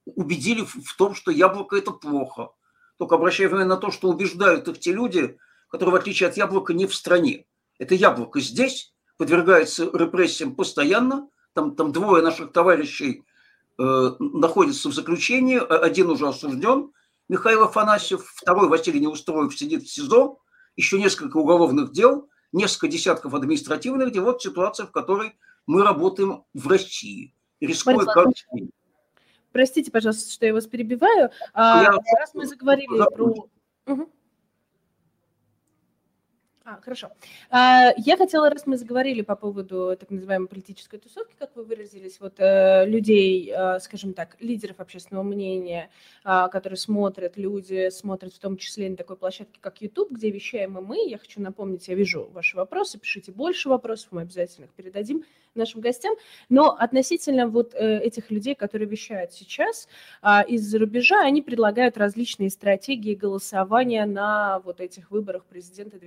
[0.06, 2.52] убедили в том, что яблоко– это плохо.
[2.98, 5.38] Только обращая внимание на то, что убеждают их те люди,
[5.70, 7.46] которые, в отличие от яблока, не в стране.
[7.80, 8.91] Это яблоко здесь,
[9.22, 11.30] подвергается репрессиям постоянно.
[11.54, 13.24] Там, там двое наших товарищей
[13.78, 16.92] э, находятся в заключении, один уже осужден,
[17.30, 20.40] Михаил Афанасьев, второй Василий Неустроев сидит в СИЗО,
[20.76, 24.24] еще несколько уголовных дел, несколько десятков административных дел.
[24.24, 28.74] Вот ситуация, в которой мы работаем в России, рискуя каждый
[29.52, 31.30] Простите, пожалуйста, что я вас перебиваю.
[31.54, 31.92] А, я...
[31.92, 33.48] Раз мы заговорили про...
[33.86, 34.12] Угу.
[36.64, 37.10] А, хорошо.
[37.50, 42.20] А, я хотела, раз мы заговорили по поводу так называемой политической тусовки, как вы выразились,
[42.20, 45.90] вот э, людей, э, скажем так, лидеров общественного мнения,
[46.24, 50.78] а, которые смотрят, люди смотрят в том числе на такой площадке, как YouTube, где вещаем
[50.78, 51.10] и мы.
[51.10, 55.82] Я хочу напомнить, я вижу ваши вопросы, пишите больше вопросов, мы обязательно их передадим нашим
[55.82, 56.16] гостям.
[56.50, 59.88] Но относительно вот э, этих людей, которые вещают сейчас
[60.22, 65.98] а, из-за рубежа, они предлагают различные стратегии голосования на вот этих выборах президента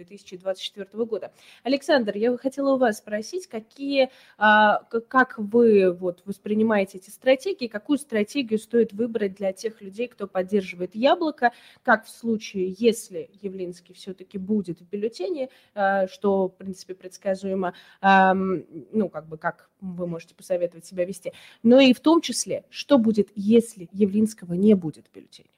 [0.45, 1.33] 2024 года.
[1.63, 7.99] Александр, я хотела у вас спросить, какие, а, как вы вот воспринимаете эти стратегии, какую
[7.99, 11.53] стратегию стоит выбрать для тех людей, кто поддерживает яблоко,
[11.83, 19.09] как в случае, если Явлинский все-таки будет в бюллетене, а, что, в принципе, предсказуемо, ну,
[19.09, 23.31] как бы как вы можете посоветовать себя вести, но и в том числе, что будет,
[23.35, 25.54] если Явлинского не будет в бюллетене?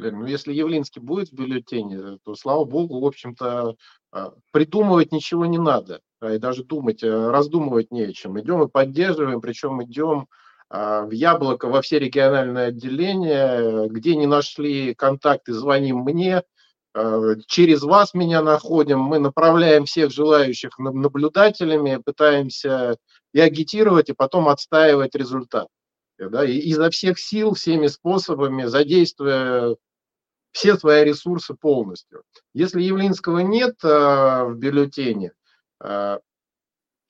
[0.00, 3.76] Ну, если Явлинский будет в бюллетене, то, слава богу, в общем-то,
[4.12, 6.00] а, придумывать ничего не надо.
[6.22, 8.38] и даже думать, раздумывать не о чем.
[8.40, 10.26] Идем и поддерживаем, причем идем
[10.68, 16.44] в Яблоко, во все региональные отделения, где не нашли контакты, звоним мне,
[17.46, 22.96] через вас меня находим, мы направляем всех желающих наблюдателями, пытаемся
[23.32, 25.68] и агитировать, и потом отстаивать результат.
[26.18, 29.76] Да, и изо всех сил, всеми способами, задействуя
[30.52, 32.22] все свои ресурсы полностью.
[32.54, 35.32] Если Явлинского нет э, в бюллетене,
[35.82, 36.18] э,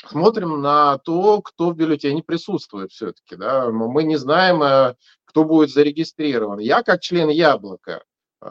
[0.07, 3.37] смотрим на то, кто в бюллетене присутствует все-таки.
[3.37, 3.70] Да?
[3.70, 6.59] Мы не знаем, э, кто будет зарегистрирован.
[6.59, 8.05] Я, как член Яблока,
[8.42, 8.50] э,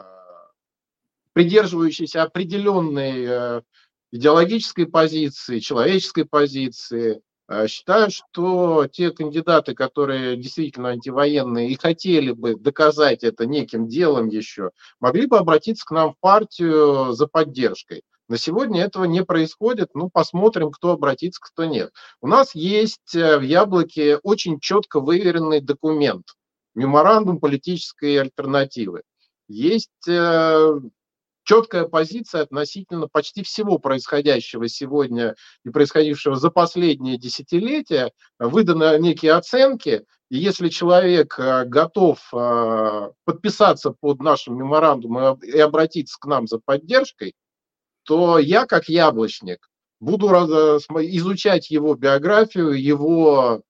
[1.32, 3.62] придерживающийся определенной э,
[4.12, 7.22] идеологической позиции, человеческой позиции,
[7.66, 14.70] Считаю, что те кандидаты, которые действительно антивоенные и хотели бы доказать это неким делом еще,
[15.00, 18.02] могли бы обратиться к нам в партию за поддержкой.
[18.30, 19.88] На сегодня этого не происходит.
[19.94, 21.90] Ну, посмотрим, кто обратится, кто нет.
[22.20, 26.26] У нас есть э, в Яблоке очень четко выверенный документ.
[26.76, 29.02] Меморандум политической альтернативы.
[29.48, 30.80] Есть э,
[31.50, 35.34] четкая позиция относительно почти всего происходящего сегодня
[35.64, 38.12] и происходившего за последние десятилетия.
[38.38, 42.20] Выданы некие оценки, и если человек э, готов
[43.24, 47.34] подписаться под нашим меморандумом и обратиться к нам за поддержкой,
[48.04, 53.62] то я, как яблочник, буду изучать его биографию, его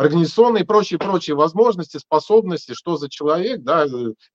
[0.00, 3.86] организационные и прочие-прочие возможности, способности, что за человек, да,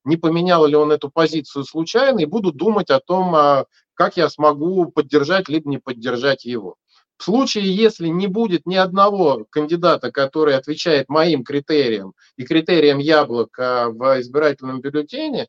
[0.03, 4.29] не поменял ли он эту позицию случайно, и буду думать о том, а, как я
[4.29, 6.75] смогу поддержать либо не поддержать его.
[7.17, 13.87] В случае, если не будет ни одного кандидата, который отвечает моим критериям и критериям яблока
[13.89, 15.47] в избирательном бюллетене,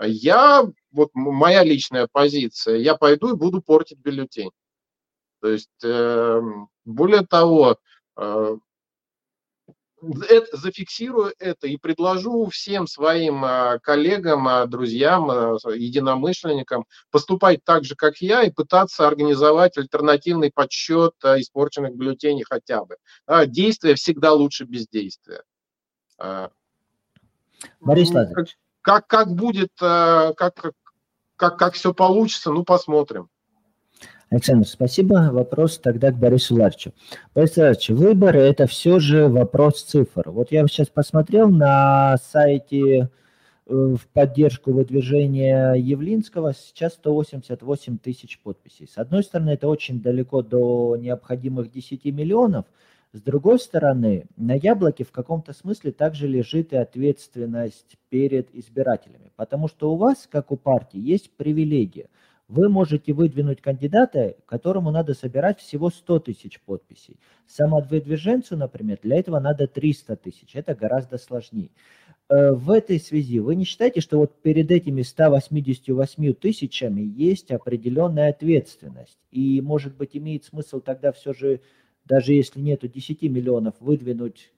[0.00, 4.50] я, вот моя личная позиция, я пойду и буду портить бюллетень.
[5.42, 6.40] То есть, э,
[6.86, 7.76] более того,
[8.16, 8.56] э,
[10.28, 17.84] это, зафиксирую это и предложу всем своим э, коллегам, э, друзьям, э, единомышленникам поступать так
[17.84, 22.96] же, как я, и пытаться организовать альтернативный подсчет испорченных бюллетеней хотя бы.
[23.26, 25.42] А, действие всегда лучше бездействия.
[27.80, 28.56] Борис Владимирович.
[28.80, 30.72] Как, как будет, э, как,
[31.36, 33.28] как, как все получится, ну, посмотрим.
[34.30, 35.30] Александр, спасибо.
[35.32, 36.92] Вопрос тогда к Борису Ларчу.
[37.34, 40.30] Борис Ларч, выборы– это все же вопрос цифр.
[40.30, 43.06] Вот я сейчас посмотрел на сайте э,
[43.66, 48.86] в поддержку выдвижения Явлинского сейчас 188 тысяч подписей.
[48.86, 52.66] С одной стороны, это очень далеко до необходимых 10 миллионов–
[53.12, 59.66] с другой стороны, на яблоке в каком-то смысле также лежит и ответственность перед избирателями, потому
[59.68, 62.10] что у вас, как у партии, есть привилегия.
[62.48, 67.18] Вы можете выдвинуть кандидата, которому надо собирать всего 100 тысяч подписей.
[67.46, 70.56] Самодвыдвиженцу, например, для этого надо 300 тысяч.
[70.56, 71.70] Это гораздо сложнее.
[72.30, 78.30] Э, в этой связи вы не считаете, что вот перед этими 188 тысячами есть определенная
[78.30, 79.18] ответственность?
[79.30, 81.60] И, может быть, имеет смысл тогда все же
[82.08, 84.50] даже если нету 10 миллионов, выдвинуть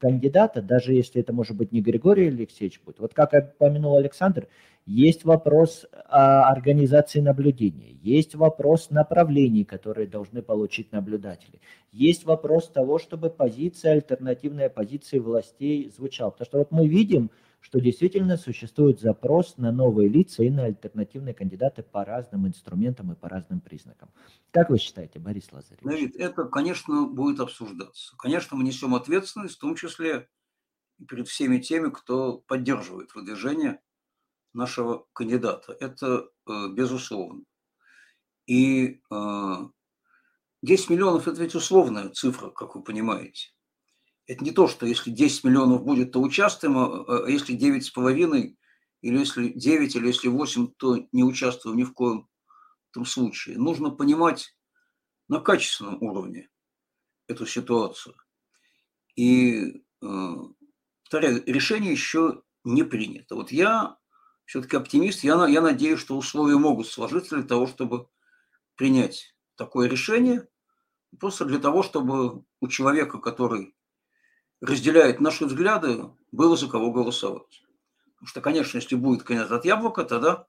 [0.00, 2.98] кандидата, даже если это может быть не Григорий Алексеевич будет.
[2.98, 4.48] Вот как упомянул Александр,
[4.86, 11.60] есть вопрос о организации наблюдения, есть вопрос направлений, которые должны получить наблюдатели,
[11.92, 16.30] есть вопрос того, чтобы позиция, альтернативная позиция властей звучала.
[16.30, 17.30] Потому что вот мы видим,
[17.60, 23.14] что действительно существует запрос на новые лица и на альтернативные кандидаты по разным инструментам и
[23.14, 24.10] по разным признакам.
[24.50, 25.84] Как вы считаете, Борис Лазаревич?
[25.84, 28.16] Давид, это, конечно, будет обсуждаться.
[28.16, 30.28] Конечно, мы несем ответственность, в том числе
[31.08, 33.80] перед всеми теми, кто поддерживает выдвижение
[34.52, 35.76] нашего кандидата.
[35.78, 37.44] Это э, безусловно.
[38.46, 39.54] И э,
[40.62, 43.50] 10 миллионов– это ведь условная цифра, как вы понимаете.
[44.26, 48.56] Это не то, что если 10 миллионов будет, то участвуем, а, а если 9,5
[49.02, 52.28] или если 9, или если 8, то не участвуем ни в коем
[52.90, 53.58] этом случае.
[53.58, 54.54] Нужно понимать
[55.28, 56.48] на качественном уровне
[57.28, 58.14] эту ситуацию.
[59.16, 60.34] И, э,
[61.02, 63.36] повторяю, решение еще не принято.
[63.36, 63.96] Вот я
[64.44, 68.08] все-таки оптимист, я, я надеюсь, что условия могут сложиться для того, чтобы
[68.74, 70.48] принять такое решение,
[71.18, 73.76] просто для того, чтобы у человека, который
[74.60, 77.62] разделяет наши взгляды, было за кого голосовать.
[78.14, 80.46] Потому что, конечно, если будет кандидат от яблока, тогда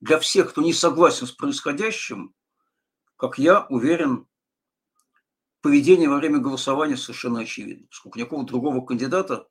[0.00, 2.34] для всех, кто не согласен с происходящим,
[3.16, 4.26] как я уверен,
[5.60, 9.46] поведение во время голосования совершенно очевидно, поскольку никакого другого кандидата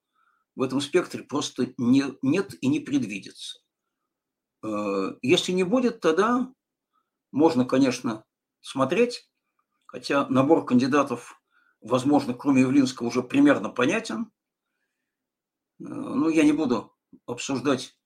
[0.55, 3.59] в этом спектре просто не, нет и не предвидится.
[4.63, 6.51] Э, если не будет, тогда
[7.31, 8.25] можно, конечно,
[8.61, 9.29] смотреть,
[9.85, 11.38] хотя набор кандидатов,
[11.81, 14.31] возможно, кроме Явлинского, уже примерно понятен.
[15.77, 17.97] Ну, я не буду обсуждать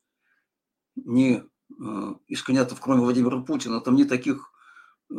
[0.96, 4.52] ни э, из кандидатов, кроме Владимира Путина, там не таких
[5.10, 5.16] э,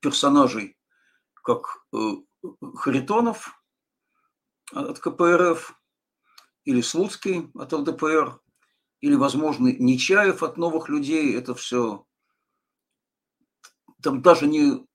[0.00, 0.78] персонажей,
[1.34, 2.12] как э,
[2.76, 3.62] Харитонов
[4.72, 5.78] от КПРФ,
[6.64, 8.40] или Слуцкий от ЛДПР,
[9.00, 11.36] или, возможно, Нечаев от новых людей.
[11.36, 12.06] Это все
[14.04, 14.86] там даже не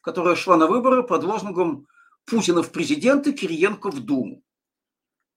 [0.00, 1.88] которая шла на выборы под лозунгом
[2.24, 4.42] Путина в президенты, Кириенко в Думу.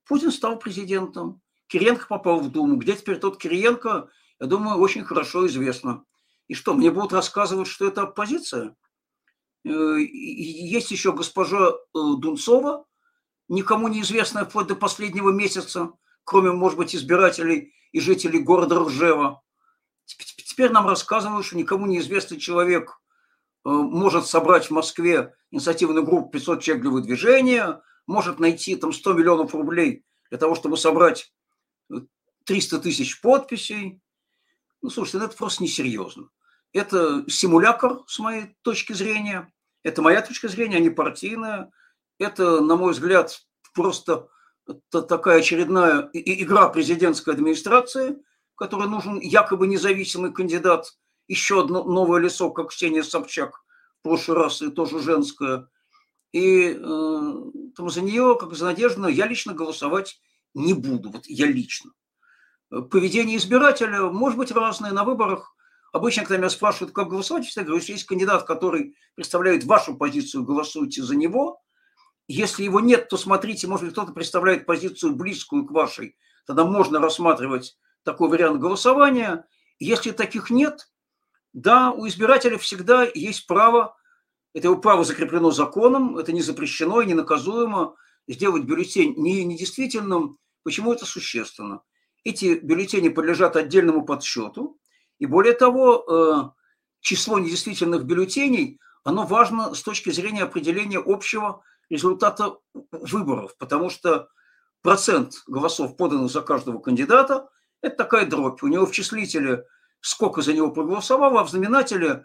[0.06, 2.76] Путин стал президентом, Кириенко попал в Думу.
[2.76, 4.08] Где теперь тот Кириенко,
[4.40, 6.04] я думаю, очень хорошо известно.
[6.48, 8.76] И что, мне будут рассказывать, что это оппозиция?
[9.64, 12.86] Э, есть еще госпожа э, Дунцова,
[13.48, 15.92] никому неизвестная вплоть до последнего месяца,
[16.24, 19.42] кроме, может быть, избирателей и жителей города Ржева.
[20.04, 23.05] Теперь нам рассказывают, что никому неизвестный человек э,
[23.66, 29.54] может собрать в Москве инициативную группу 500 человек для выдвижения, может найти там 100 миллионов
[29.54, 31.34] рублей для того, чтобы собрать
[32.44, 34.00] 300 тысяч подписей.
[34.82, 36.28] Ну, слушайте, ну, это просто несерьезно.
[36.72, 39.52] Это симулятор, с моей точки зрения.
[39.82, 41.72] Это моя точка зрения, а не партийная.
[42.18, 43.40] Это, на мой взгляд,
[43.74, 44.28] просто
[44.90, 48.16] такая очередная игра президентской администрации,
[48.54, 50.96] которой нужен якобы независимый кандидат,
[51.28, 53.64] еще одно новое лицо, как Ксения Собчак
[54.00, 55.68] в прошлый раз, и тоже женское.
[56.32, 57.32] И э,
[57.76, 60.20] там за нее, как за Надежду, я лично голосовать
[60.54, 61.92] не буду, вот я лично.
[62.68, 65.54] Поведение избирателя может быть разное на выборах.
[65.92, 70.44] Обычно, когда меня спрашивают, как голосовать, я говорю, если есть кандидат, который представляет вашу позицию,
[70.44, 71.60] голосуйте за него–
[72.28, 76.16] если его нет, то смотрите, может быть, кто-то представляет позицию близкую к вашей.
[76.44, 79.46] Тогда можно рассматривать такой вариант голосования.
[79.78, 80.90] Если таких нет,
[81.56, 83.96] да, у избирателя всегда есть право,
[84.52, 87.96] это его право закреплено законом, это не запрещено и не наказуемо,
[88.28, 90.36] сделать бюллетень не недействительным.
[90.64, 91.80] Почему это существенно?
[92.24, 94.78] Эти бюллетени подлежат отдельному подсчету,
[95.18, 96.50] и более того, э,
[97.00, 102.58] число недействительных бюллетеней, оно важно с точки зрения определения общего результата
[102.92, 104.28] выборов, потому что
[104.82, 107.48] процент голосов, поданных за каждого кандидата,
[107.80, 108.62] это такая дробь.
[108.62, 109.64] У него в числителе
[110.06, 112.24] сколько за него проголосовало, а в знаменателе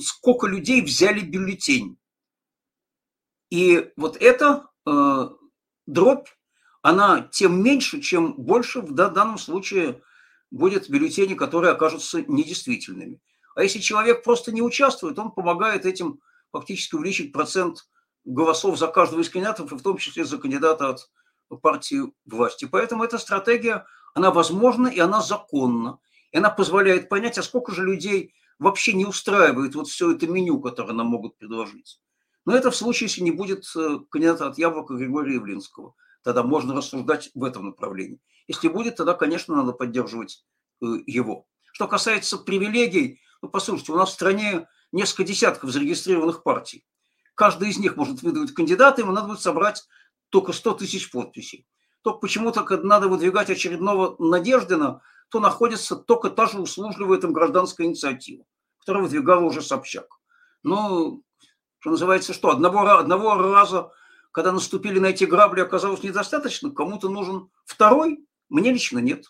[0.00, 1.98] сколько людей взяли бюллетень.
[3.50, 5.28] И вот эта э,
[5.86, 6.28] дробь,
[6.80, 10.02] она тем меньше, чем больше в данном случае
[10.52, 13.20] будет бюллетени, которые окажутся недействительными.
[13.56, 16.20] А если человек просто не участвует, он помогает этим
[16.52, 17.88] фактически увеличить процент
[18.24, 21.10] голосов за каждого из кандидатов, и в том числе за кандидата от
[21.60, 22.66] партии власти.
[22.66, 25.98] Поэтому эта стратегия, она возможна и она законна.
[26.32, 30.60] И она позволяет понять, а сколько же людей вообще не устраивает вот все это меню,
[30.60, 32.00] которое нам могут предложить.
[32.44, 35.94] Но это в случае, если не будет э, кандидата от Яблока Григория Явлинского.
[36.22, 38.20] Тогда можно рассуждать в этом направлении.
[38.48, 40.44] Если будет, тогда, конечно, надо поддерживать
[40.80, 41.46] э, его.
[41.72, 46.84] Что касается привилегий, ну, послушайте, у нас в стране несколько десятков зарегистрированных партий.
[47.34, 49.84] Каждый из них может выдвинуть кандидата, ему надо будет собрать
[50.30, 51.66] только 100 тысяч подписей.
[52.02, 55.02] Только почему-то, надо выдвигать очередного Надеждина,
[55.32, 58.44] то находится только та же услужливая там гражданская инициатива,
[58.78, 60.06] которую выдвигала уже Собчак.
[60.62, 61.22] Но
[61.78, 63.90] Что называется, что одного, одного раза,
[64.30, 69.24] когда наступили на эти грабли, оказалось недостаточно, кому-то нужен второй, мне лично нет.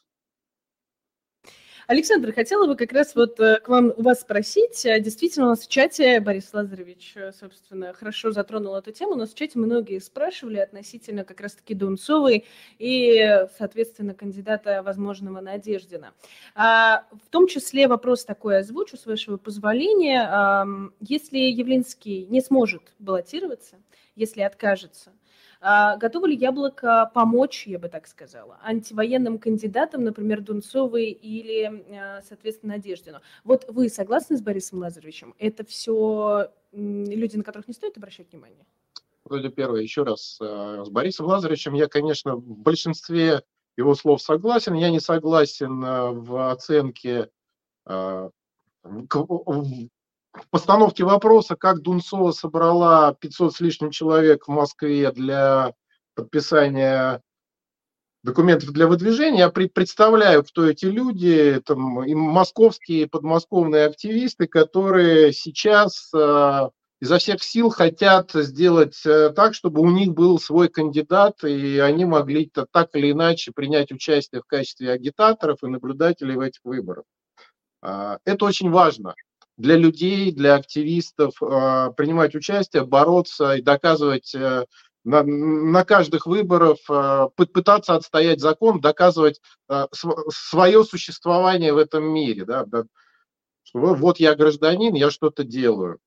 [1.92, 4.86] Александр, хотела бы как раз вот э, к вам вас спросить.
[4.86, 9.12] А действительно, у нас в чате Борис Лазаревич, э, собственно, хорошо затронул эту тему.
[9.12, 12.46] У нас в чате многие спрашивали относительно как раз-таки Дунцовой
[12.78, 16.14] и, соответственно, кандидата возможного Надеждина.
[16.54, 20.90] А, в том числе вопрос такой озвучу, с вашего позволения.
[21.00, 23.76] Если Явлинский не сможет баллотироваться,
[24.16, 25.12] если откажется,
[25.62, 32.74] готово ли Яблоко помочь, я бы так сказала, антивоенным кандидатам, например, Дунцовой или, а, соответственно,
[32.74, 33.20] Надеждину?
[33.44, 35.34] Вот вы согласны с Борисом Лазаревичем?
[35.38, 38.66] Это все люди, на которых не стоит обращать внимание?
[39.24, 43.42] Вроде первое, еще раз, а, с Борисом Лазаревичем я, конечно, в большинстве
[43.76, 44.74] его слов согласен.
[44.74, 47.30] Я не согласен в оценке
[50.32, 55.74] в постановке вопроса, как Дунцова собрала 500 с лишним человек в Москве для
[56.14, 57.22] подписания
[58.22, 66.10] документов для выдвижения, я представляю, кто эти люди, там, и московские, подмосковные активисты, которые сейчас
[66.14, 66.68] э,
[67.00, 72.04] изо всех сил хотят сделать э, так, чтобы у них был свой кандидат, и они
[72.04, 77.04] могли так или иначе принять участие в качестве агитаторов и наблюдателей в этих выборах.
[77.82, 79.14] Э, это очень важно
[79.62, 84.66] для людей, для активистов а, принимать участие, бороться и доказывать э,
[85.04, 92.44] на, на каждых выборах, а, пытаться отстоять закон, доказывать а, свое существование в этом мире.
[92.44, 92.66] Да,
[93.72, 95.98] вот я гражданин, я что-то делаю.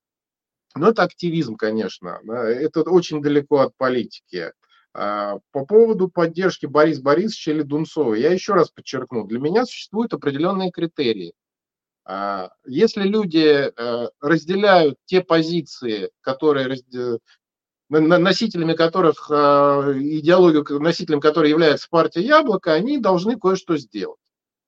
[0.75, 2.19] Но это активизм, конечно.
[2.27, 4.51] Это очень далеко от политики.
[4.91, 10.71] По поводу поддержки Бориса Борисовича или Дунцова, я еще раз подчеркну, для меня существуют определенные
[10.71, 11.33] критерии.
[12.05, 16.77] А, если люди э, разделяют те позиции, которые
[17.89, 24.19] носителями которых, а, идеологию носителем которой является партия Яблоко, они должны кое-что сделать.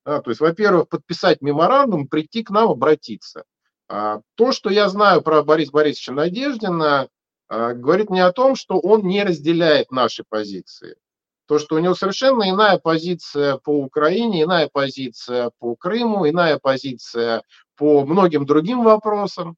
[0.03, 3.43] то есть, во-первых, подписать меморандум, прийти к нам, обратиться.
[3.87, 7.09] А, то, что я знаю про Бориса Борисовича Надеждина,
[7.49, 10.97] говорит мне о том, что он не разделяет наши позиции
[11.47, 17.41] то, что у него совершенно иная позиция по Украине, иная позиция по Крыму, иная позиция
[17.75, 19.55] по многим другим вопросам.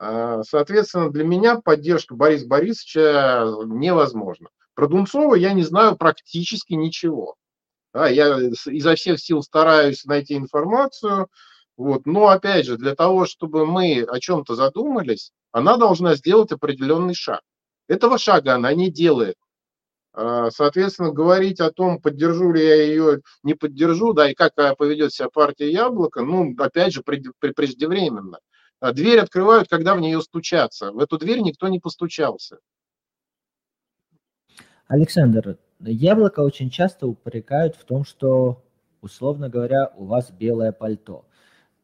[0.00, 4.48] А, соответственно, для меня поддержка Бориса Борисовича невозможна.
[4.74, 7.36] Про Дунцова я не знаю практически ничего.
[7.94, 11.28] Я изо всех сил стараюсь найти информацию,
[11.76, 12.06] вот.
[12.06, 17.40] но опять же, для того, чтобы мы о чем-то задумались, она должна сделать определенный шаг.
[17.88, 19.36] Этого шага она не делает.
[20.12, 25.12] А, соответственно, говорить о том, поддержу ли я ее, не поддержу, да, и как поведет
[25.12, 28.38] себя партия Яблоко, ну, опять же, преждевременно.
[28.80, 30.92] А дверь открывают, когда в нее стучатся.
[30.92, 32.58] В эту дверь никто не постучался.
[34.86, 38.64] Александр, Яблоко очень часто упрекают в том, что,
[39.02, 41.27] условно говоря, у вас белое пальто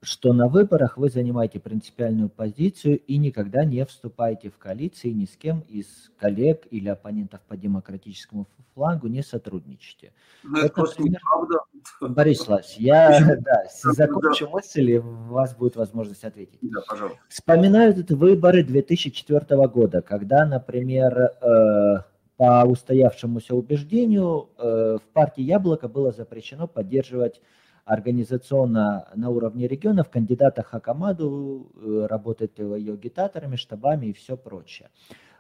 [0.05, 5.37] что на выборах вы занимаете принципиальную позицию и никогда не вступаете в коалиции ни с
[5.37, 10.13] кем из коллег или оппонентов по демократическому флангу не сотрудничаете.
[10.43, 11.21] Но это, это просто пример...
[11.21, 11.59] неправда.
[12.01, 16.59] Борис Лась, я да, закончу мысль, и у вас будет возможность ответить.
[16.63, 17.19] Да, пожалуйста.
[17.29, 22.03] Вспоминают это выборы 2004 года, когда, например, э,
[22.37, 27.41] по устоявшемуся убеждению э, в партии «Яблоко» было запрещено поддерживать
[27.85, 34.89] организационно на уровне регионов кандидата Хакамаду э, работать ее агитаторами, штабами и все прочее.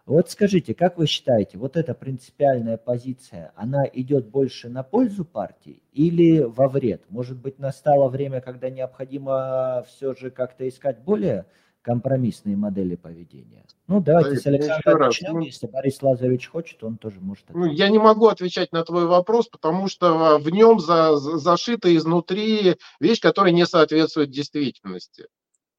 [0.07, 5.82] Вот скажите, как вы считаете, вот эта принципиальная позиция, она идет больше на пользу партии
[5.92, 7.05] или во вред?
[7.09, 11.47] Может быть, настало время, когда необходимо все же как-то искать более
[11.85, 13.64] компромиссные модели поведения.
[13.87, 15.35] Ну, давайте да, с Александром начнем.
[15.35, 17.61] Ну, Если Борис Лазаревич хочет, он тоже может ответить.
[17.61, 22.76] Ну, я не могу отвечать на твой вопрос, потому что в нем за, зашита изнутри
[22.99, 25.26] вещь, которая не соответствует действительности.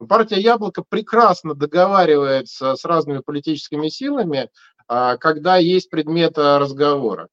[0.08, 4.50] Партия «Яблоко» прекрасно договаривается с разными политическими силами,
[4.88, 7.30] а, когда есть предмет а, разговора.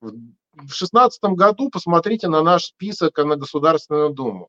[0.00, 0.10] В
[0.56, 4.48] 2016 году посмотрите на наш список на Государственную Думу.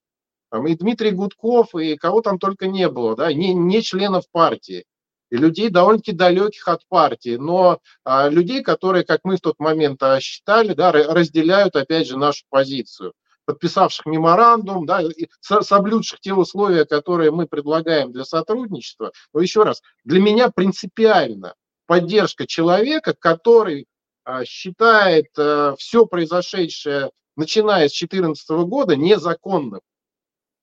[0.50, 4.86] Там и Дмитрий Гудков, и кого там только не было, да, не, не членов партии.
[5.30, 10.02] И людей довольно-таки далеких от партии, но а, людей, которые, как мы в тот момент
[10.02, 13.14] а, считали, да, разделяют, опять же, нашу позицию
[13.48, 19.14] подписавших меморандум, да, и соблюдших те условия, которые мы предлагаем для сотрудничества.
[19.34, 23.88] Но еще раз, для меня принципиально поддержка человека, который
[24.26, 29.80] а, считает а, все произошедшее, начиная с 2014 года, незаконным.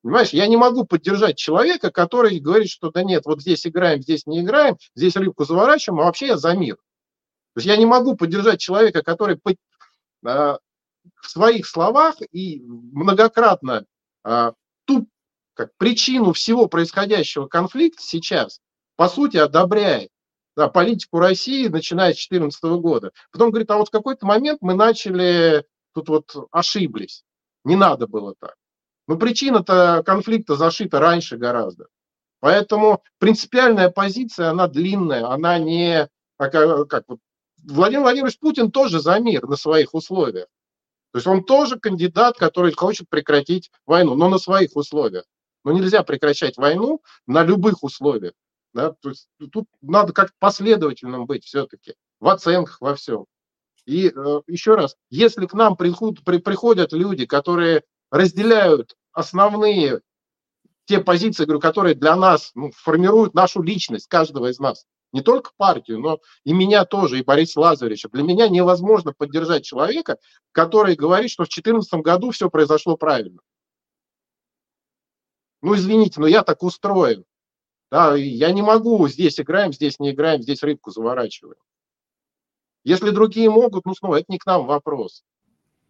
[0.05, 4.27] Понимаешь, я не могу поддержать человека, который говорит, что да нет, вот здесь играем, здесь
[4.27, 6.77] не играем, здесь рыбку заворачиваем, а вообще я за мир.
[6.77, 9.41] То есть я не могу поддержать человека, который
[10.27, 10.59] а,
[11.23, 13.87] в своих словах и многократно
[14.23, 14.53] а,
[14.85, 15.09] ту
[15.55, 18.61] как причину всего происходящего конфликта сейчас,
[18.97, 20.11] по сути, одобряет
[20.55, 23.13] да, политику России, начиная с 2014 года.
[23.33, 27.25] Потом говорит, а вот в какой-то момент мы начали, тут вот ошиблись,
[27.65, 28.55] не надо было так.
[29.07, 31.89] Но причина-то конфликта зашита раньше гораздо.
[32.41, 36.09] Поэтому принципиальная позиция, она длинная, она не...
[36.37, 37.21] Как, вот,
[37.63, 40.47] Владимир Владимирович Путин тоже за мир на своих условиях.
[41.13, 45.25] То есть он тоже кандидат, который хочет прекратить войну, но на своих условиях.
[45.65, 48.35] Но нельзя прекращать войну на любых условиях.
[48.75, 48.91] Да?
[49.01, 53.27] То есть тут надо как-то последовательным быть все-таки в оценках, во всем.
[53.87, 60.01] И э, еще раз, если к нам приходят, при, приходят люди, которые разделяют основные
[60.87, 65.53] те позиции, говорю, которые для нас ну, формируют нашу личность, каждого из нас, не только
[65.57, 68.09] партию, но и меня тоже, и Бориса Лазаревича.
[68.11, 70.19] Для меня невозможно поддержать человека,
[70.53, 73.41] который говорит, что в 2014 году все произошло правильно.
[75.63, 77.25] Ну, извините, но я так устроен.
[77.91, 81.61] Да, я не могу, здесь играем, здесь не играем, здесь рыбку заворачиваем.
[82.83, 85.23] Если другие могут, ну снова, это не к нам вопрос.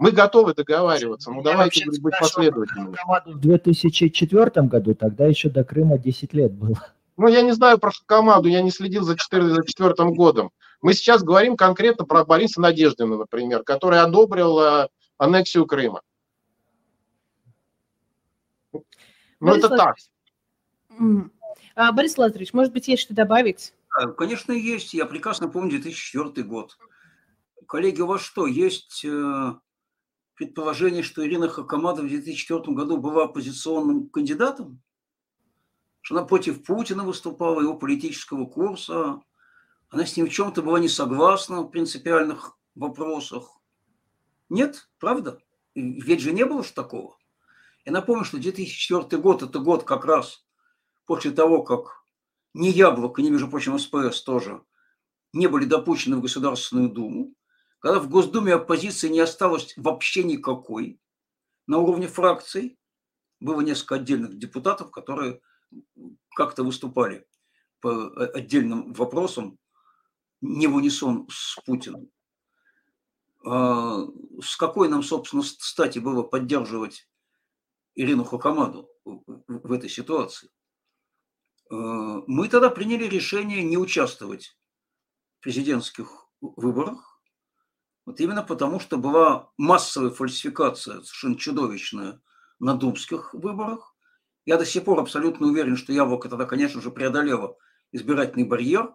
[0.04, 2.94] Мы готовы договариваться, ну давайте быть последовательными.
[3.24, 6.76] В 2004 году, тогда еще до Крыма 10 лет было.
[7.16, 10.50] Ну, я не знаю про команду, я не следил за 2004 годом.
[10.82, 16.02] Мы сейчас говорим конкретно про Бориса Надеждина, например, который одобрил э, аннексию Крыма.
[19.40, 19.96] Ну, это так.
[21.76, 23.72] А, Борис Лазаревич, может быть, есть что добавить?
[24.18, 24.92] Конечно, есть.
[24.92, 26.76] Я прекрасно помню 2004 год.
[27.66, 29.54] Коллеги, у вас что, есть э,
[30.34, 34.82] предположение, что Ирина Хакамадова в 2004 году была оппозиционным кандидатом?
[36.00, 39.20] Что она против Путина выступала, его политического курса?
[39.88, 43.60] Она с ним в чем-то была не согласна в принципиальных вопросах?
[44.48, 45.38] Нет, правда?
[45.74, 47.16] Ведь же не было же такого.
[47.84, 50.44] Я напомню, что 2004 год– это год как раз
[51.06, 52.04] после того, как
[52.54, 54.62] ни Яблоко, ни, между прочим, СПС тоже
[55.32, 57.34] не были допущены в Государственную Думу,
[57.84, 60.98] когда в Госдуме оппозиции не осталось вообще никакой
[61.66, 62.78] на уровне фракций,
[63.40, 65.42] было несколько отдельных депутатов, которые
[66.34, 67.26] как-то выступали
[67.80, 69.58] по отдельным вопросам
[70.40, 72.10] не в унисон с Путиным.
[73.44, 74.06] А
[74.42, 77.06] с какой нам, собственно, стати было поддерживать
[77.96, 80.48] Ирину Хакамаду в этой ситуации?
[81.70, 84.58] А мы тогда приняли решение не участвовать
[85.36, 87.13] в президентских выборах,
[88.06, 92.20] вот именно потому, что была массовая фальсификация, совершенно чудовищная,
[92.58, 93.94] на думских выборах.
[94.46, 97.56] Я до сих пор абсолютно уверен, что Яблоко тогда, конечно же, преодолело
[97.92, 98.94] избирательный барьер.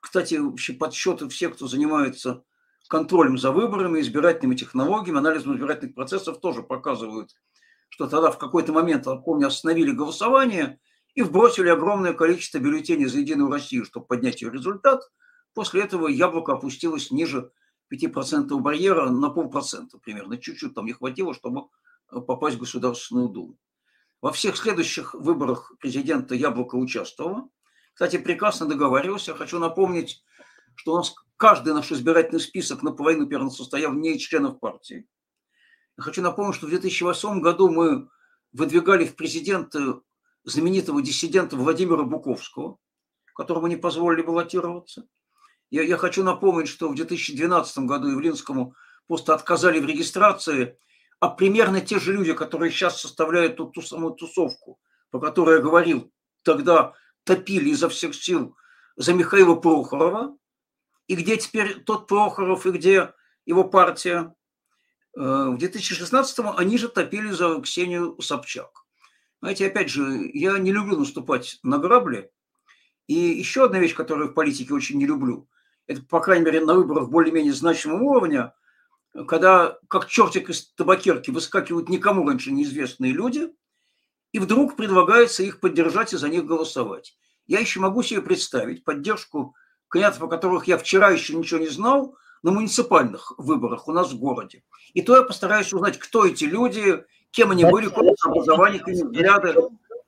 [0.00, 2.44] Кстати, вообще подсчеты всех, кто занимается
[2.88, 7.30] контролем за выборами, избирательными технологиями, анализом избирательных процессов тоже показывают,
[7.88, 10.78] что тогда в какой-то момент, помню, остановили голосование
[11.14, 15.02] и вбросили огромное количество бюллетеней за Единую Россию, чтобы поднять ее результат.
[15.54, 17.50] После этого яблоко опустилось ниже
[17.92, 20.38] 5% барьера на полпроцента примерно.
[20.38, 21.68] Чуть-чуть там не хватило, чтобы
[22.10, 23.58] э, попасть в Государственную Думу.
[24.20, 27.48] Во всех следующих выборах президента Яблоко участвовало.
[27.92, 29.34] Кстати, прекрасно договаривался.
[29.34, 30.24] Хочу напомнить,
[30.76, 35.06] что у нас каждый наш избирательный список наполовину примерно состоял не членов партии.
[35.96, 38.08] Хочу напомнить, что в 2008 году мы
[38.52, 40.00] выдвигали в президенты
[40.44, 42.78] знаменитого диссидента Владимира Буковского,
[43.34, 45.06] которому не позволили баллотироваться.
[45.70, 48.74] Я, я хочу напомнить, что в 2012 году Явлинскому
[49.06, 50.78] просто отказали в регистрации,
[51.20, 54.78] а примерно те же люди, которые сейчас составляют ту, ту самую тусовку,
[55.10, 56.12] по которой я говорил,
[56.42, 56.92] тогда
[57.24, 58.56] топили изо всех сил
[58.96, 60.36] за Михаила Прохорова,
[61.06, 63.12] и где теперь тот Прохоров, и где
[63.46, 64.34] его партия.
[65.16, 68.84] Э, в 2016-м они же топили за Ксению Собчак.
[69.40, 72.30] Знаете, опять же, я не люблю наступать на грабли.
[73.06, 75.48] И еще одна вещь, которую в политике очень не люблю,
[75.86, 78.54] это, по крайней мере, на выборах более-менее значимого уровня,
[79.28, 83.52] когда как чертик из табакерки выскакивают никому раньше неизвестные люди,
[84.32, 87.16] и вдруг предлагается их поддержать и за них голосовать.
[87.46, 89.54] Я еще могу себе представить поддержку
[89.88, 94.18] кандидатов, о которых я вчера еще ничего не знал, на муниципальных выборах у нас в
[94.18, 94.64] городе.
[94.92, 99.54] И то я постараюсь узнать, кто эти люди, кем они были, какое образование, какие взгляды.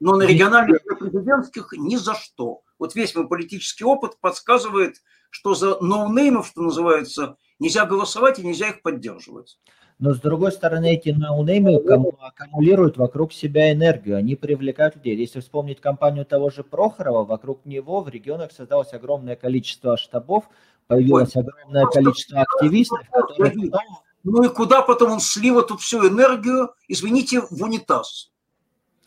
[0.00, 2.62] Но на региональных и президентских ни за что.
[2.78, 4.96] Вот весь мой политический опыт подсказывает,
[5.30, 9.58] что за ноунеймов, что называется, нельзя голосовать и нельзя их поддерживать.
[9.98, 15.16] Но с другой стороны, эти ноунеймы аккумулируют вокруг себя энергию, они привлекают людей.
[15.16, 20.44] Если вспомнить компанию того же Прохорова, вокруг него в регионах создалось огромное количество штабов,
[20.86, 23.82] появилось Ой, огромное количество активистов, которые потом...
[24.22, 28.32] Ну и куда потом он слил эту всю энергию, извините, в унитаз?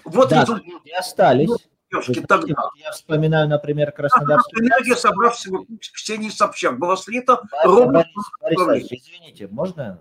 [0.05, 0.63] Вот да, результат.
[0.97, 1.49] остались.
[1.91, 2.69] Девушки, тогда.
[2.75, 4.61] Я вспоминаю, например, Краснодарский.
[4.61, 8.05] Энергия, собрав всего Ксении Собчак, была слита ровно...
[8.41, 9.99] Борис, Борис, извините, можно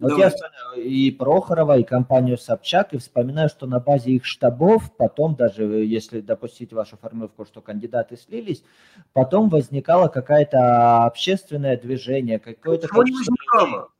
[0.00, 4.90] вот я вспоминаю и Прохорова, и компанию Собчак, и вспоминаю, что на базе их штабов,
[4.96, 8.64] потом даже, если допустить вашу формулировку, что кандидаты слились,
[9.12, 12.88] потом возникало какое-то общественное движение, какое-то...
[12.88, 13.90] Что не возникало?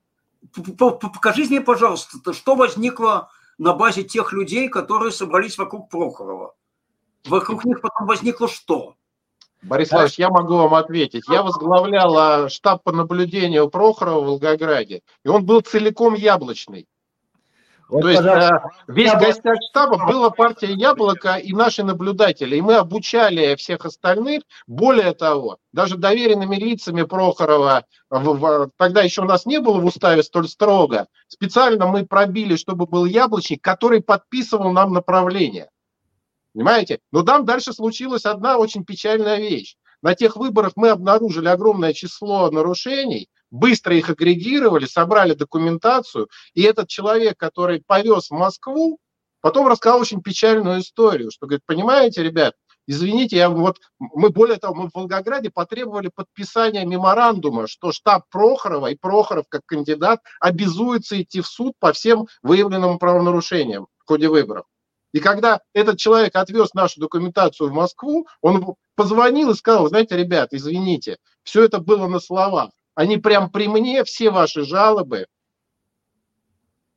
[1.00, 3.28] Покажите мне, пожалуйста, что возникло
[3.58, 6.54] на базе тех людей, которые собрались вокруг Прохорова?
[7.26, 8.94] Вокруг них потом возникло что?
[9.62, 11.24] Борис Иванович, я могу вам ответить.
[11.28, 16.88] Я возглавлял а, штаб по наблюдению Прохорова в Волгограде, и он был целиком яблочный.
[17.90, 18.22] Вот, То есть.
[18.22, 18.50] Э,
[18.86, 22.56] весь гостях штаба была партия «Яблоко» и наши наблюдатели.
[22.56, 24.44] И мы обучали всех остальных.
[24.66, 27.84] Более того, даже доверенными лицами Прохорова,
[28.76, 33.04] тогда еще у нас не было в уставе столь строго, специально мы пробили, чтобы был
[33.04, 35.68] яблочник, который подписывал нам направление.
[36.54, 36.98] Понимаете?
[37.12, 39.76] Но там дальше случилась одна очень печальная вещь.
[40.02, 46.88] На тех выборах мы обнаружили огромное число нарушений, быстро их агрегировали, собрали документацию, и этот
[46.88, 48.98] человек, который повез в Москву,
[49.40, 52.54] потом рассказал очень печальную историю, что говорит, понимаете, ребят,
[52.86, 58.86] извините, я вот, мы более того, мы в Волгограде потребовали подписания меморандума, что штаб Прохорова
[58.86, 64.64] и Прохоров как кандидат обязуется идти в суд по всем выявленным правонарушениям в ходе выборов.
[65.12, 70.50] И когда этот человек отвез нашу документацию в Москву, он позвонил и сказал, знаете, ребят,
[70.52, 72.70] извините, все это было на словах.
[72.94, 75.26] Они прям при мне все ваши жалобы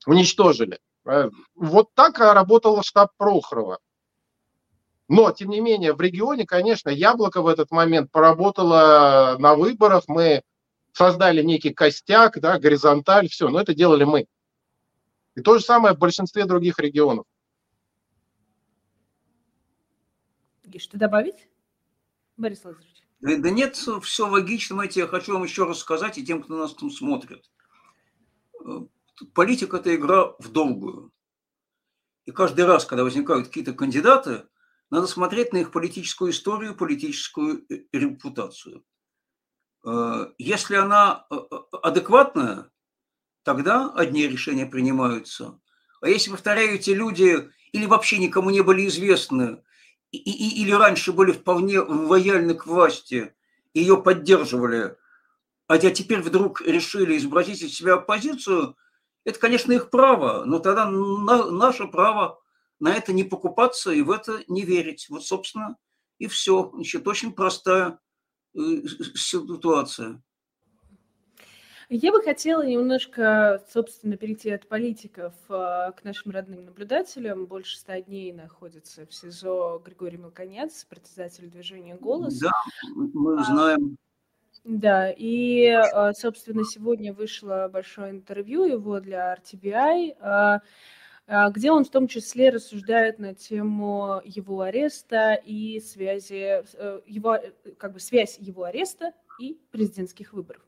[0.06, 0.80] уничтожили.
[1.06, 3.80] Э, вот так работал штаб Прохорова.
[5.08, 10.04] Но, тем не менее, в регионе, конечно, Яблоко в этот момент поработало на выборах.
[10.08, 10.44] Мы
[10.94, 13.50] создали некий костяк, да, горизонталь, все.
[13.50, 14.28] Но это делали мы.
[15.36, 17.26] И то же самое в большинстве других регионов.
[20.80, 21.48] Что добавить,
[22.38, 23.04] Борис Лазаревич?
[23.20, 26.74] Да, да нет, все логично, знаете, я хочу вам еще рассказать и тем, кто нас
[26.74, 27.50] там смотрит.
[28.66, 28.82] Э,
[29.34, 31.14] политика– это игра в долгую.
[32.26, 34.48] И каждый раз, когда возникают какие-то кандидаты,
[34.90, 38.84] надо смотреть на их политическую историю, политическую э, репутацию.
[39.86, 41.26] Э, если она
[41.82, 42.72] адекватная,
[43.44, 45.60] тогда одни решения принимаются.
[46.02, 49.64] А если, повторяю, эти люди или вообще никому не были известны,
[50.14, 53.34] и, и, или раньше были вполне лояльны к власти,
[53.74, 54.96] ее поддерживали,
[55.68, 58.78] а теперь вдруг решили изобразить из себя оппозицию,
[59.26, 62.42] это, конечно, их право, но тогда на, наше право
[62.80, 65.08] на это не покупаться и в это не верить.
[65.10, 65.78] Вот, собственно,
[66.20, 66.70] и все.
[66.74, 68.00] Значит, очень простая
[68.56, 68.60] э,
[69.16, 70.22] ситуация.
[71.90, 77.46] Я бы хотела немножко, собственно, перейти от политиков а, к нашим родным наблюдателям.
[77.46, 82.40] Больше ста дней находится в СИЗО Григорий Мелконец, председатель движения «Голос».
[82.40, 82.52] Да,
[82.96, 83.98] мы а, знаем.
[84.64, 90.62] Да, и, а, собственно, сегодня вышло большое интервью его для RTBI,
[91.52, 97.52] где он в том числе рассуждает на тему его ареста и связи, э, его, э,
[97.78, 100.62] как бы связь его ареста и президентских выборов.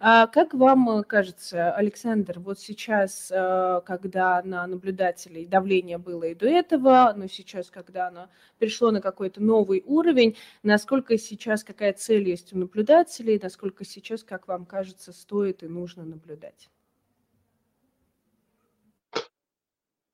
[0.00, 6.46] А как вам кажется, Александр, вот сейчас, э, когда на наблюдателей давление было и до
[6.46, 12.52] этого, но сейчас, когда оно перешло на какой-то новый уровень, насколько сейчас, какая цель есть
[12.52, 16.70] у наблюдателей, насколько сейчас, как вам кажется, стоит и нужно наблюдать?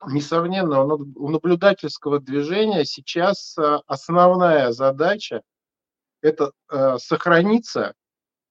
[0.09, 5.43] Несомненно, у наблюдательского движения сейчас э, основная задача
[6.23, 7.95] это э, сохраниться,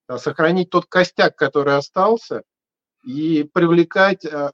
[0.07, 2.43] э, сохранить тот костяк, который остался,
[3.03, 4.51] и привлекать э,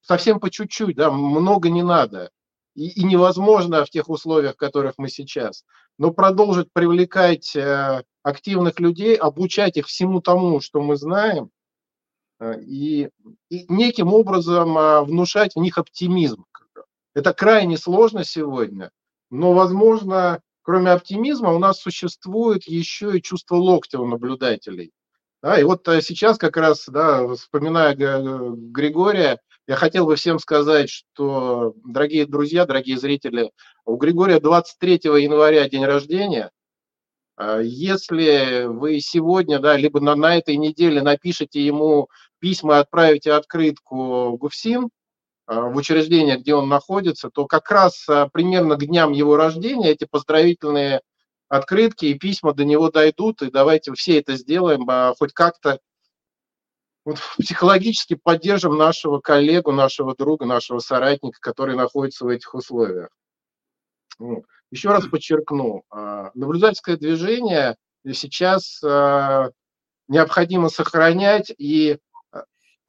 [0.00, 2.30] совсем по чуть-чуть, да, много не надо.
[2.74, 5.64] И, и невозможно в тех условиях, в которых мы сейчас.
[5.98, 11.50] Но продолжить привлекать э, активных людей, обучать их всему тому, что мы знаем,
[12.38, 13.10] э, и,
[13.50, 16.44] и неким образом э, внушать в них оптимизм.
[17.12, 18.92] Это крайне сложно сегодня,
[19.30, 20.40] но, возможно,
[20.70, 24.92] кроме оптимизма, у нас существует еще и чувство локтя у наблюдателей.
[25.42, 30.88] Да, и вот э, сейчас как раз, да, вспоминая Григория, я хотел бы всем сказать,
[30.88, 33.50] что, дорогие друзья, дорогие зрители,
[33.84, 36.52] у Григория 23 января день рождения.
[37.60, 42.08] Если вы сегодня, да, либо на, на этой неделе напишите ему
[42.38, 44.88] письма отправите открытку ГУФСИН,
[45.52, 51.00] в учреждение, где он находится, то как раз примерно к дням его рождения эти поздравительные
[51.48, 54.86] открытки и письма до него дойдут, и давайте все это сделаем,
[55.18, 55.80] хоть как-то
[57.04, 63.08] вот, психологически поддержим нашего коллегу, нашего друга, нашего соратника, который находится в этих условиях.
[64.70, 67.76] Еще раз подчеркну, а, наблюдательское движение
[68.12, 69.50] сейчас а,
[70.08, 72.09] необходимо сохранять и а,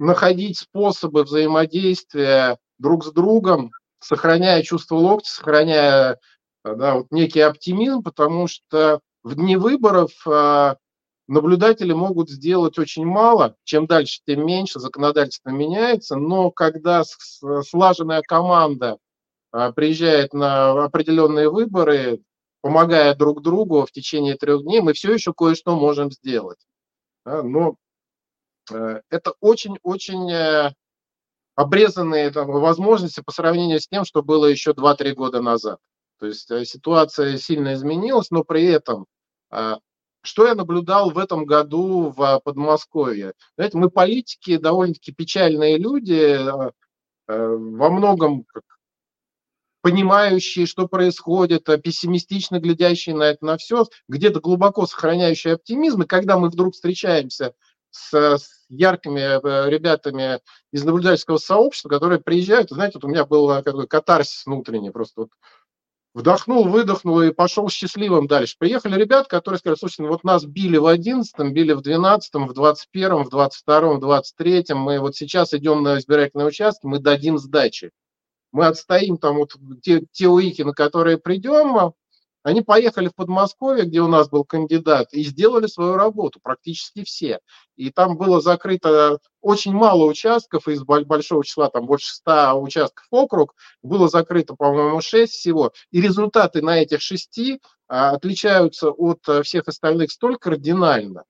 [0.02, 6.20] находить способы взаимодействия друг с другом, сохраняя чувство локтя, сохраняя
[6.64, 10.12] да, вот некий оптимизм, потому что в дни выборов
[11.28, 13.56] наблюдатели могут сделать очень мало.
[13.64, 14.80] Чем дальше, тем меньше.
[14.80, 16.16] Законодательство меняется.
[16.18, 17.04] Но когда
[17.64, 18.98] слаженная команда
[19.52, 22.22] а, приезжает на определенные выборы,
[22.62, 26.60] помогая друг другу в течение трех дней, мы все еще кое-что можем сделать.
[27.24, 27.76] Но
[29.10, 30.74] это очень-очень э,
[31.56, 35.80] обрезанные там, возможности по сравнению с тем, что было еще 2-3 года назад.
[36.20, 39.06] То есть э, ситуация сильно изменилась, но при этом
[40.24, 43.34] что я наблюдал в этом году в Подмосковье?
[43.56, 46.72] Знаете, мы политики довольно-таки печальные люди, э,
[47.28, 48.46] э, во многом
[49.82, 56.04] понимающие, что происходит, э, пессимистично глядящие на это, на все, где-то глубоко сохраняющие оптимизм.
[56.04, 57.54] И когда мы вдруг встречаемся
[57.92, 59.20] с, с яркими
[59.70, 60.40] ребятами
[60.72, 65.30] из наблюдательского сообщества, которые приезжают, знаете, вот у меня был какой катарсис внутренний, просто вот
[66.14, 68.56] вдохнул, выдохнул и пошел счастливым дальше.
[68.58, 72.54] Приехали ребята, которые сказали, слушайте, ну вот нас били в 11 били в 12 в
[72.54, 77.92] 21 в 22 в 23 мы вот сейчас идем на избирательные участки, мы дадим сдачи.
[78.52, 81.94] Мы отстоим там вот те, те УИКи, на которые придем,
[82.44, 87.40] они поехали в Подмосковье, где у нас был кандидат, и сделали свою работу, практически все.
[87.76, 93.54] И там было закрыто очень мало участков из большого числа, там больше 100 участков округ,
[93.84, 95.72] было закрыто, по-моему, 6 всего.
[95.92, 101.26] И результаты на этих шести а, отличаются от а, всех остальных столь кардинально,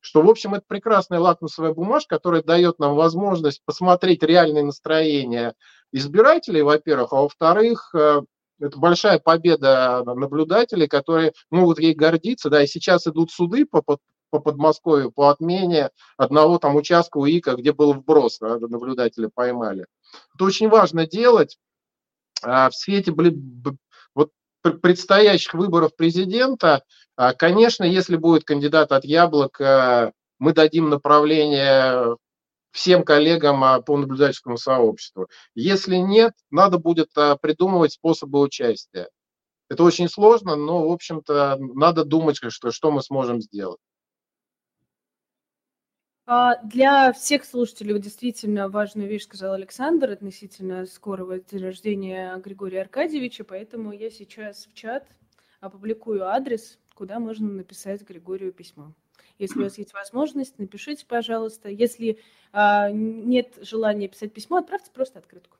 [0.00, 5.54] что, в общем, это прекрасная лакмусовая бумажка, которая дает нам возможность посмотреть реальное настроение
[5.92, 8.22] избирателей, во-первых, а во-вторых, э,
[8.60, 13.98] это большая победа наблюдателей, которые могут ей гордиться, да, и сейчас идут суды по, по,
[14.30, 19.86] по Подмосковью по отмене одного там участка УИКа, где был вброс, да, наблюдатели поймали.
[20.34, 21.58] Это очень важно делать
[22.42, 23.12] а в свете
[24.14, 24.30] вот
[24.82, 26.84] предстоящих выборов президента.
[27.16, 32.16] А, конечно, если будет кандидат от Яблока, мы дадим направление
[32.70, 35.28] всем коллегам а, по наблюдательскому сообществу.
[35.54, 39.08] Если нет, надо будет а, придумывать способы участия.
[39.68, 43.78] Это очень сложно, но, в общем-то, надо думать, что, что мы сможем сделать.
[46.26, 53.42] А, для всех слушателей действительно важную вещь сказал Александр относительно скорого дня рождения Григория Аркадьевича,
[53.44, 55.08] поэтому я сейчас в чат
[55.60, 58.94] опубликую адрес, куда можно написать Григорию письмо.
[59.38, 61.68] Если у вас есть возможность, напишите, пожалуйста.
[61.68, 62.20] Если
[62.52, 65.56] а, нет желания писать письмо, отправьте просто открытку.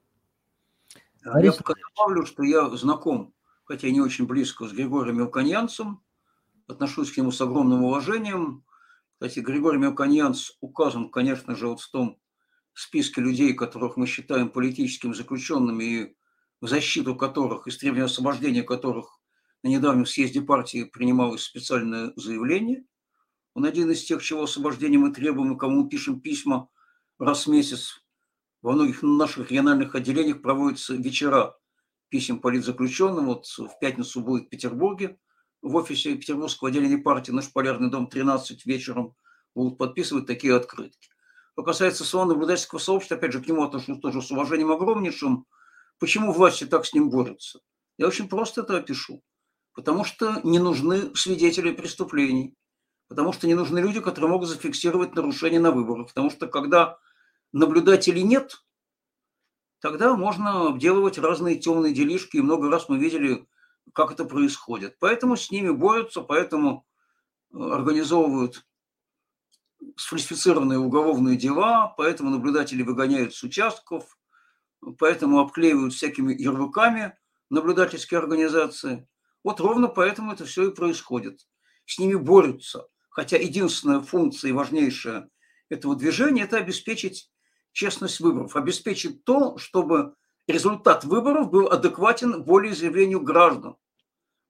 [1.24, 3.34] Я пока добавлю, что я знаком,
[3.64, 6.02] хотя и не очень близко, с Григорием Мелконьянцем,
[6.66, 8.64] отношусь к нему с огромным уважением.
[9.14, 12.18] Кстати, Григорий Мелконьянц указан, конечно же, вот в том
[12.72, 16.16] списке людей, которых мы считаем политическими заключенными и
[16.60, 19.20] в защиту которых, и стремление освобождения которых
[19.62, 22.84] на недавнем съезде партии принималось специальное заявление.
[23.60, 26.70] Он один из тех, чего освобождения мы требуем, и кому пишем письма
[27.18, 28.02] раз в месяц.
[28.62, 31.58] Во многих наших региональных отделениях проводятся вечера
[32.08, 33.26] писем политзаключенным.
[33.26, 35.18] Вот в пятницу будет в Петербурге,
[35.60, 39.14] в офисе Петербургского отделения партии «Наш полярный дом» 13 вечером
[39.54, 41.10] будут подписывать такие открытки.
[41.52, 45.44] Что касается своего наблюдательского сообщества, опять же, к нему отношусь тоже с уважением огромнейшим.
[45.98, 47.60] Почему власти так с ним борются?
[47.98, 49.22] Я очень просто это опишу.
[49.74, 52.56] Потому что не нужны свидетели преступлений
[53.10, 56.06] потому что не нужны люди, которые могут зафиксировать нарушения на выборах.
[56.06, 56.96] Потому что когда
[57.52, 58.64] наблюдателей нет,
[59.80, 62.36] тогда можно обделывать разные темные делишки.
[62.36, 63.48] И много раз мы видели,
[63.92, 64.96] как это происходит.
[65.00, 66.86] Поэтому с ними борются, поэтому
[67.52, 68.64] э, организовывают
[69.96, 74.16] сфальсифицированные уголовные дела, поэтому наблюдатели выгоняют с участков,
[74.98, 79.08] поэтому обклеивают всякими ярлыками наблюдательские организации.
[79.42, 81.48] Вот ровно поэтому это все и происходит.
[81.86, 85.28] С ними борются хотя единственная функция и важнейшая
[85.68, 87.30] этого движения– это обеспечить
[87.72, 90.14] честность выборов, обеспечить то, чтобы
[90.46, 93.76] результат выборов был адекватен волеизъявлению граждан.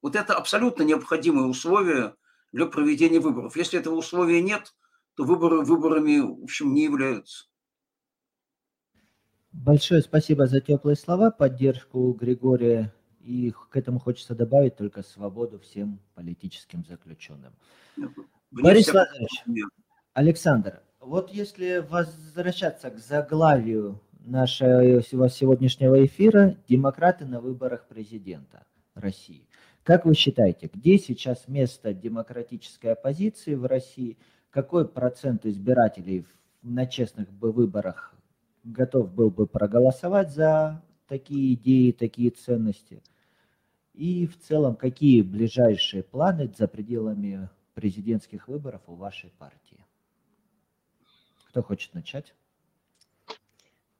[0.01, 2.15] Вот это абсолютно необходимое условие
[2.51, 3.55] для проведения выборов.
[3.55, 4.73] Если этого условия нет,
[5.15, 7.45] то выборы выборами, в общем, не являются.
[9.51, 12.93] Большое спасибо за теплые слова, поддержку Григория.
[13.19, 17.53] И к этому хочется добавить только свободу всем политическим заключенным.
[18.51, 19.71] Борис Владимирович,
[20.13, 29.47] Александр, вот если возвращаться к заглавию нашего сегодняшнего эфира «Демократы на выборах президента России».
[29.83, 34.17] Как вы считаете, где сейчас место демократической оппозиции в России?
[34.49, 36.25] Какой процент избирателей
[36.61, 38.13] на честных бы выборах
[38.65, 43.01] готов был бы проголосовать за такие идеи, такие ценности?
[43.93, 49.85] И в целом, какие ближайшие планы за пределами президентских выборов у вашей партии?
[51.49, 52.33] Кто хочет начать?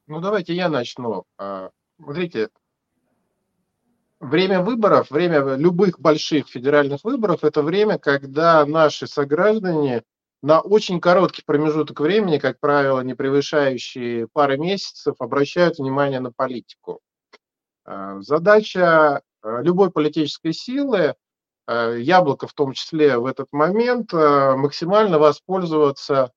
[0.08, 1.26] Ну, давайте я начну.
[1.38, 2.50] А, смотрите,
[4.20, 10.04] время выборов, время любых больших федеральных выборов, это время, когда наши сограждане
[10.42, 17.02] на очень короткий промежуток времени, как правило, не превышающие пары месяцев, обращают внимание на политику.
[17.84, 21.16] А, задача а, любой политической силы,
[21.68, 26.32] яблоко в том числе в этот момент, максимально воспользоваться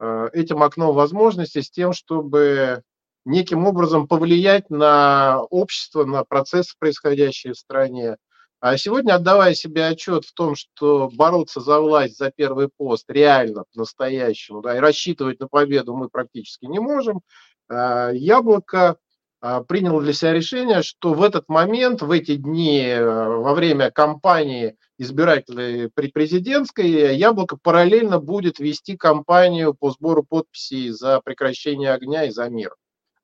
[0.00, 2.82] этим окном возможностей с тем, чтобы
[3.24, 8.16] неким образом повлиять на общество, на процессы, происходящие в стране.
[8.60, 13.64] А сегодня, отдавая себе отчет в том, что бороться за власть, за первый пост реально,
[13.72, 17.20] по-настоящему, да, и рассчитывать на победу мы практически не можем,
[17.68, 18.96] Яблоко
[19.42, 23.90] а, приняло для себя решение, что в этот момент, в эти дни, э, во время
[23.90, 32.24] кампании избирателей при президентской, Яблоко параллельно будет вести кампанию по сбору подписей за прекращение огня
[32.24, 32.74] и за мир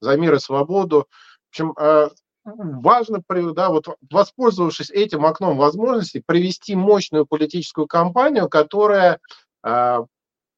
[0.00, 1.08] за мир и свободу.
[1.46, 2.08] В общем, э,
[2.44, 3.22] важно,
[3.54, 9.20] да, вот воспользовавшись этим окном возможностей, провести мощную политическую кампанию, которая
[9.64, 9.98] э,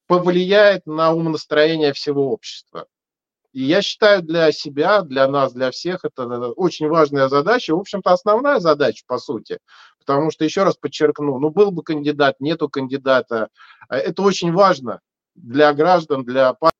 [0.06, 2.86] повлияет на умонастроение всего общества.
[3.52, 8.12] И я считаю для себя, для нас, для всех это очень важная задача, в общем-то
[8.12, 9.58] основная задача, по сути.
[9.98, 13.48] Потому что, еще раз подчеркну, ну был бы кандидат, нету кандидата.
[13.88, 15.00] Э, это очень важно
[15.34, 16.76] для граждан, для партии.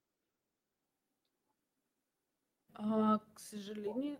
[2.74, 4.18] А, к сожалению.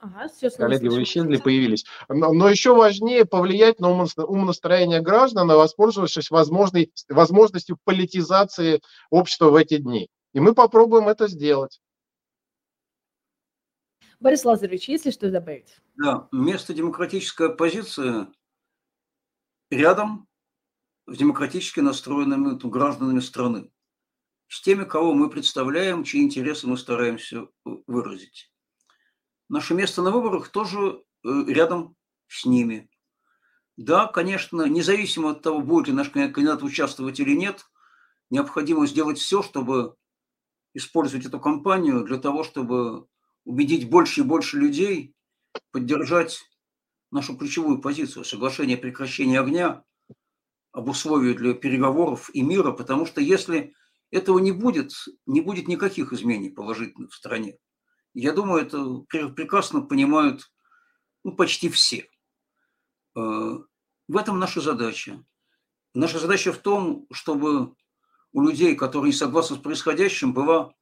[0.00, 1.84] Ага, все Коллеги, вы исчезли, появились.
[2.08, 8.80] Но, но еще важнее повлиять на умонастроение граждан, воспользовавшись возможной, возможностью политизации
[9.10, 10.08] общества в эти дни.
[10.32, 11.80] И мы попробуем это сделать.
[14.20, 15.76] Борис Лазаревич, есть ли что добавить?
[15.96, 18.26] Да, место демократической оппозиции
[19.70, 20.26] рядом
[21.06, 23.70] с демократически настроенными гражданами страны
[24.48, 27.48] с теми, кого мы представляем, чьи интересы мы стараемся
[27.86, 28.50] выразить.
[29.48, 31.96] Наше место на выборах тоже э, рядом
[32.26, 32.90] с ними.
[33.76, 37.66] Да, конечно, независимо от того, будет ли наш кандидат участвовать или нет,
[38.30, 39.94] необходимо сделать все, чтобы
[40.74, 43.06] использовать эту кампанию для того, чтобы
[43.48, 45.14] убедить больше и больше людей
[45.70, 46.38] поддержать
[47.10, 49.84] нашу ключевую позицию– соглашение о прекращении огня,
[50.70, 53.74] об условиях для переговоров и мира, потому что если
[54.10, 54.92] этого не будет,
[55.24, 57.56] не будет никаких изменений положительных в стране.
[58.12, 58.98] Я думаю, это
[59.30, 60.52] прекрасно понимают
[61.24, 62.06] ну, почти все.
[63.16, 65.24] Э, в этом наша задача.
[65.94, 67.74] Наша задача в том, чтобы
[68.32, 70.74] у людей, которые не согласны с происходящим, была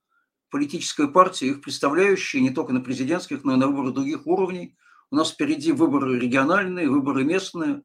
[0.50, 4.76] политическая партия, их представляющая не только на президентских, но и на выборах других уровней.
[5.10, 7.82] У нас впереди выборы региональные, выборы местные.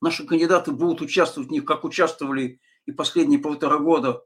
[0.00, 4.22] Наши кандидаты будут участвовать в них, как участвовали и последние полтора года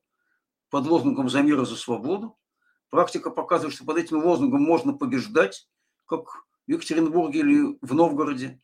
[0.70, 2.38] под лозунгом «За мир и за свободу».
[2.90, 5.68] Практика показывает, что под этим лозунгом можно побеждать,
[6.06, 8.60] как в Екатеринбурге или в Новгороде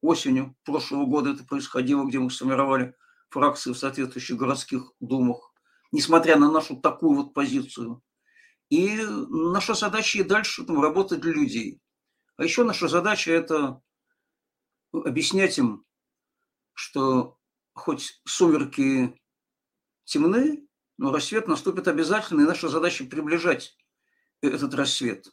[0.00, 2.94] осенью прошлого года это происходило, где мы сформировали
[3.30, 5.52] фракции в соответствующих городских думах,
[5.92, 8.02] несмотря на нашу такую вот позицию.
[8.70, 11.80] И наша задача и дальше там, работать для людей.
[12.36, 13.80] А еще наша задача– это
[14.92, 15.84] объяснять им,
[16.74, 17.38] что
[17.74, 19.20] хоть сумерки
[20.04, 23.76] темны, но рассвет наступит обязательно, и наша задача приближать
[24.40, 25.28] этот рассвет.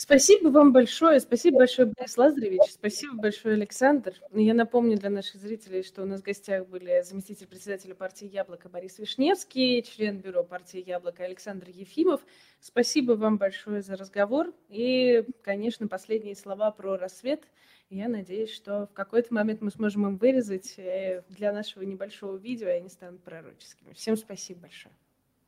[0.00, 1.18] Спасибо вам большое.
[1.18, 2.70] Спасибо большое, Борис Лазаревич.
[2.70, 4.14] Спасибо большое, Александр.
[4.30, 8.68] Я напомню для наших зрителей, что у нас в гостях были заместитель председателя партии «Яблоко»
[8.68, 12.20] Борис Вишневский, член бюро партии «Яблоко» Александр Ефимов.
[12.60, 14.54] Спасибо вам большое за разговор.
[14.68, 17.42] И, конечно, последние слова про рассвет–
[17.90, 22.68] я надеюсь, что в какой-то момент мы сможем им вырезать э, для нашего небольшого видео,
[22.68, 23.94] и они станут пророческими.
[23.94, 24.94] Всем спасибо большое.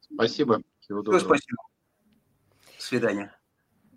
[0.01, 0.63] Спасибо.
[0.81, 1.21] Всего доброго.
[1.21, 1.63] Спасибо.
[2.79, 3.39] До свидания.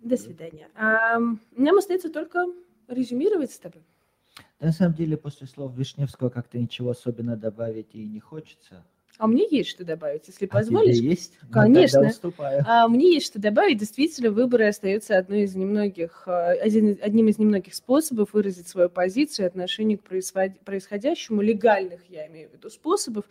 [0.04, 0.68] До свидания.
[0.74, 2.46] А, нам остается только
[2.88, 3.82] резюмировать с тобой.
[4.60, 8.84] На самом деле, после слов Вишневского как-то ничего особенно добавить и не хочется.
[9.16, 11.00] А мне есть что добавить, если А тебе позволите.
[11.00, 11.38] есть?
[11.42, 12.10] Ну, Конечно.
[12.66, 13.78] А мне есть что добавить.
[13.78, 19.44] Действительно, выборы остаются одной из немногих, а, один, одним из немногих способов выразить свою позицию
[19.44, 23.24] и отношение к происход- происходящему, легальных, я имею в виду, способов,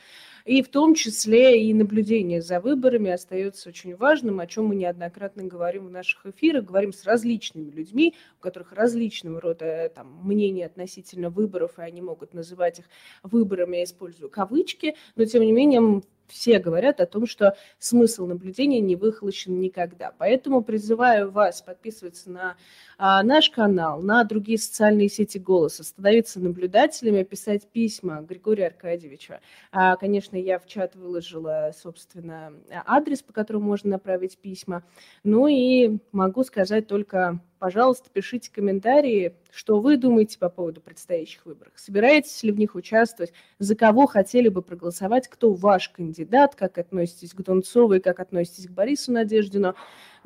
[0.46, 5.44] и в том числе и наблюдение за выборами остается очень важным, о чем мы неоднократно
[5.44, 10.66] говорим в наших эфирах, говорим с различными людьми, у которых различного рода э, там, мнения
[10.66, 12.86] относительно выборов, и они могут называть их
[13.22, 18.26] выборами, я использую кавычки, но тем не менее м, все говорят о том, что смысл
[18.26, 20.12] наблюдения не выхолощен никогда.
[20.18, 22.56] Поэтому призываю вас подписываться на
[22.98, 29.36] а, наш канал, на другие социальные сети «Голоса», становиться наблюдателями, писать письма Григорию Аркадьевичу.
[29.72, 32.54] А, конечно, я в чат выложила, собственно,
[32.86, 34.84] адрес, по которому можно направить письма.
[35.24, 41.72] Ну и могу сказать только, пожалуйста, пишите комментарии, что вы думаете по поводу предстоящих выборов.
[41.78, 43.32] Собираетесь ли в них участвовать?
[43.58, 45.30] За кого хотели бы проголосовать?
[45.30, 46.56] Кто ваш кандидат?
[46.56, 48.02] Как относитесь к Донцовой?
[48.02, 49.76] Как относитесь к Борису Надеждину?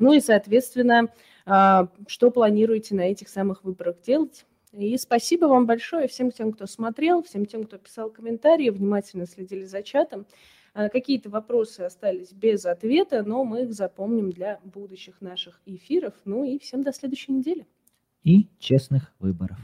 [0.00, 1.10] Ну и, соответственно,
[1.46, 4.44] а, что планируете на этих самых выборах делать?
[4.72, 9.62] И спасибо вам большое всем тем, кто смотрел, всем тем, кто писал комментарии, внимательно следили
[9.62, 10.26] за чатом.
[10.78, 16.14] А, Какие-то вопросы остались без ответа, но мы их запомним для будущих наших эфиров.
[16.24, 17.66] Ну и всем до следующей недели.
[18.22, 19.58] И честных выборов.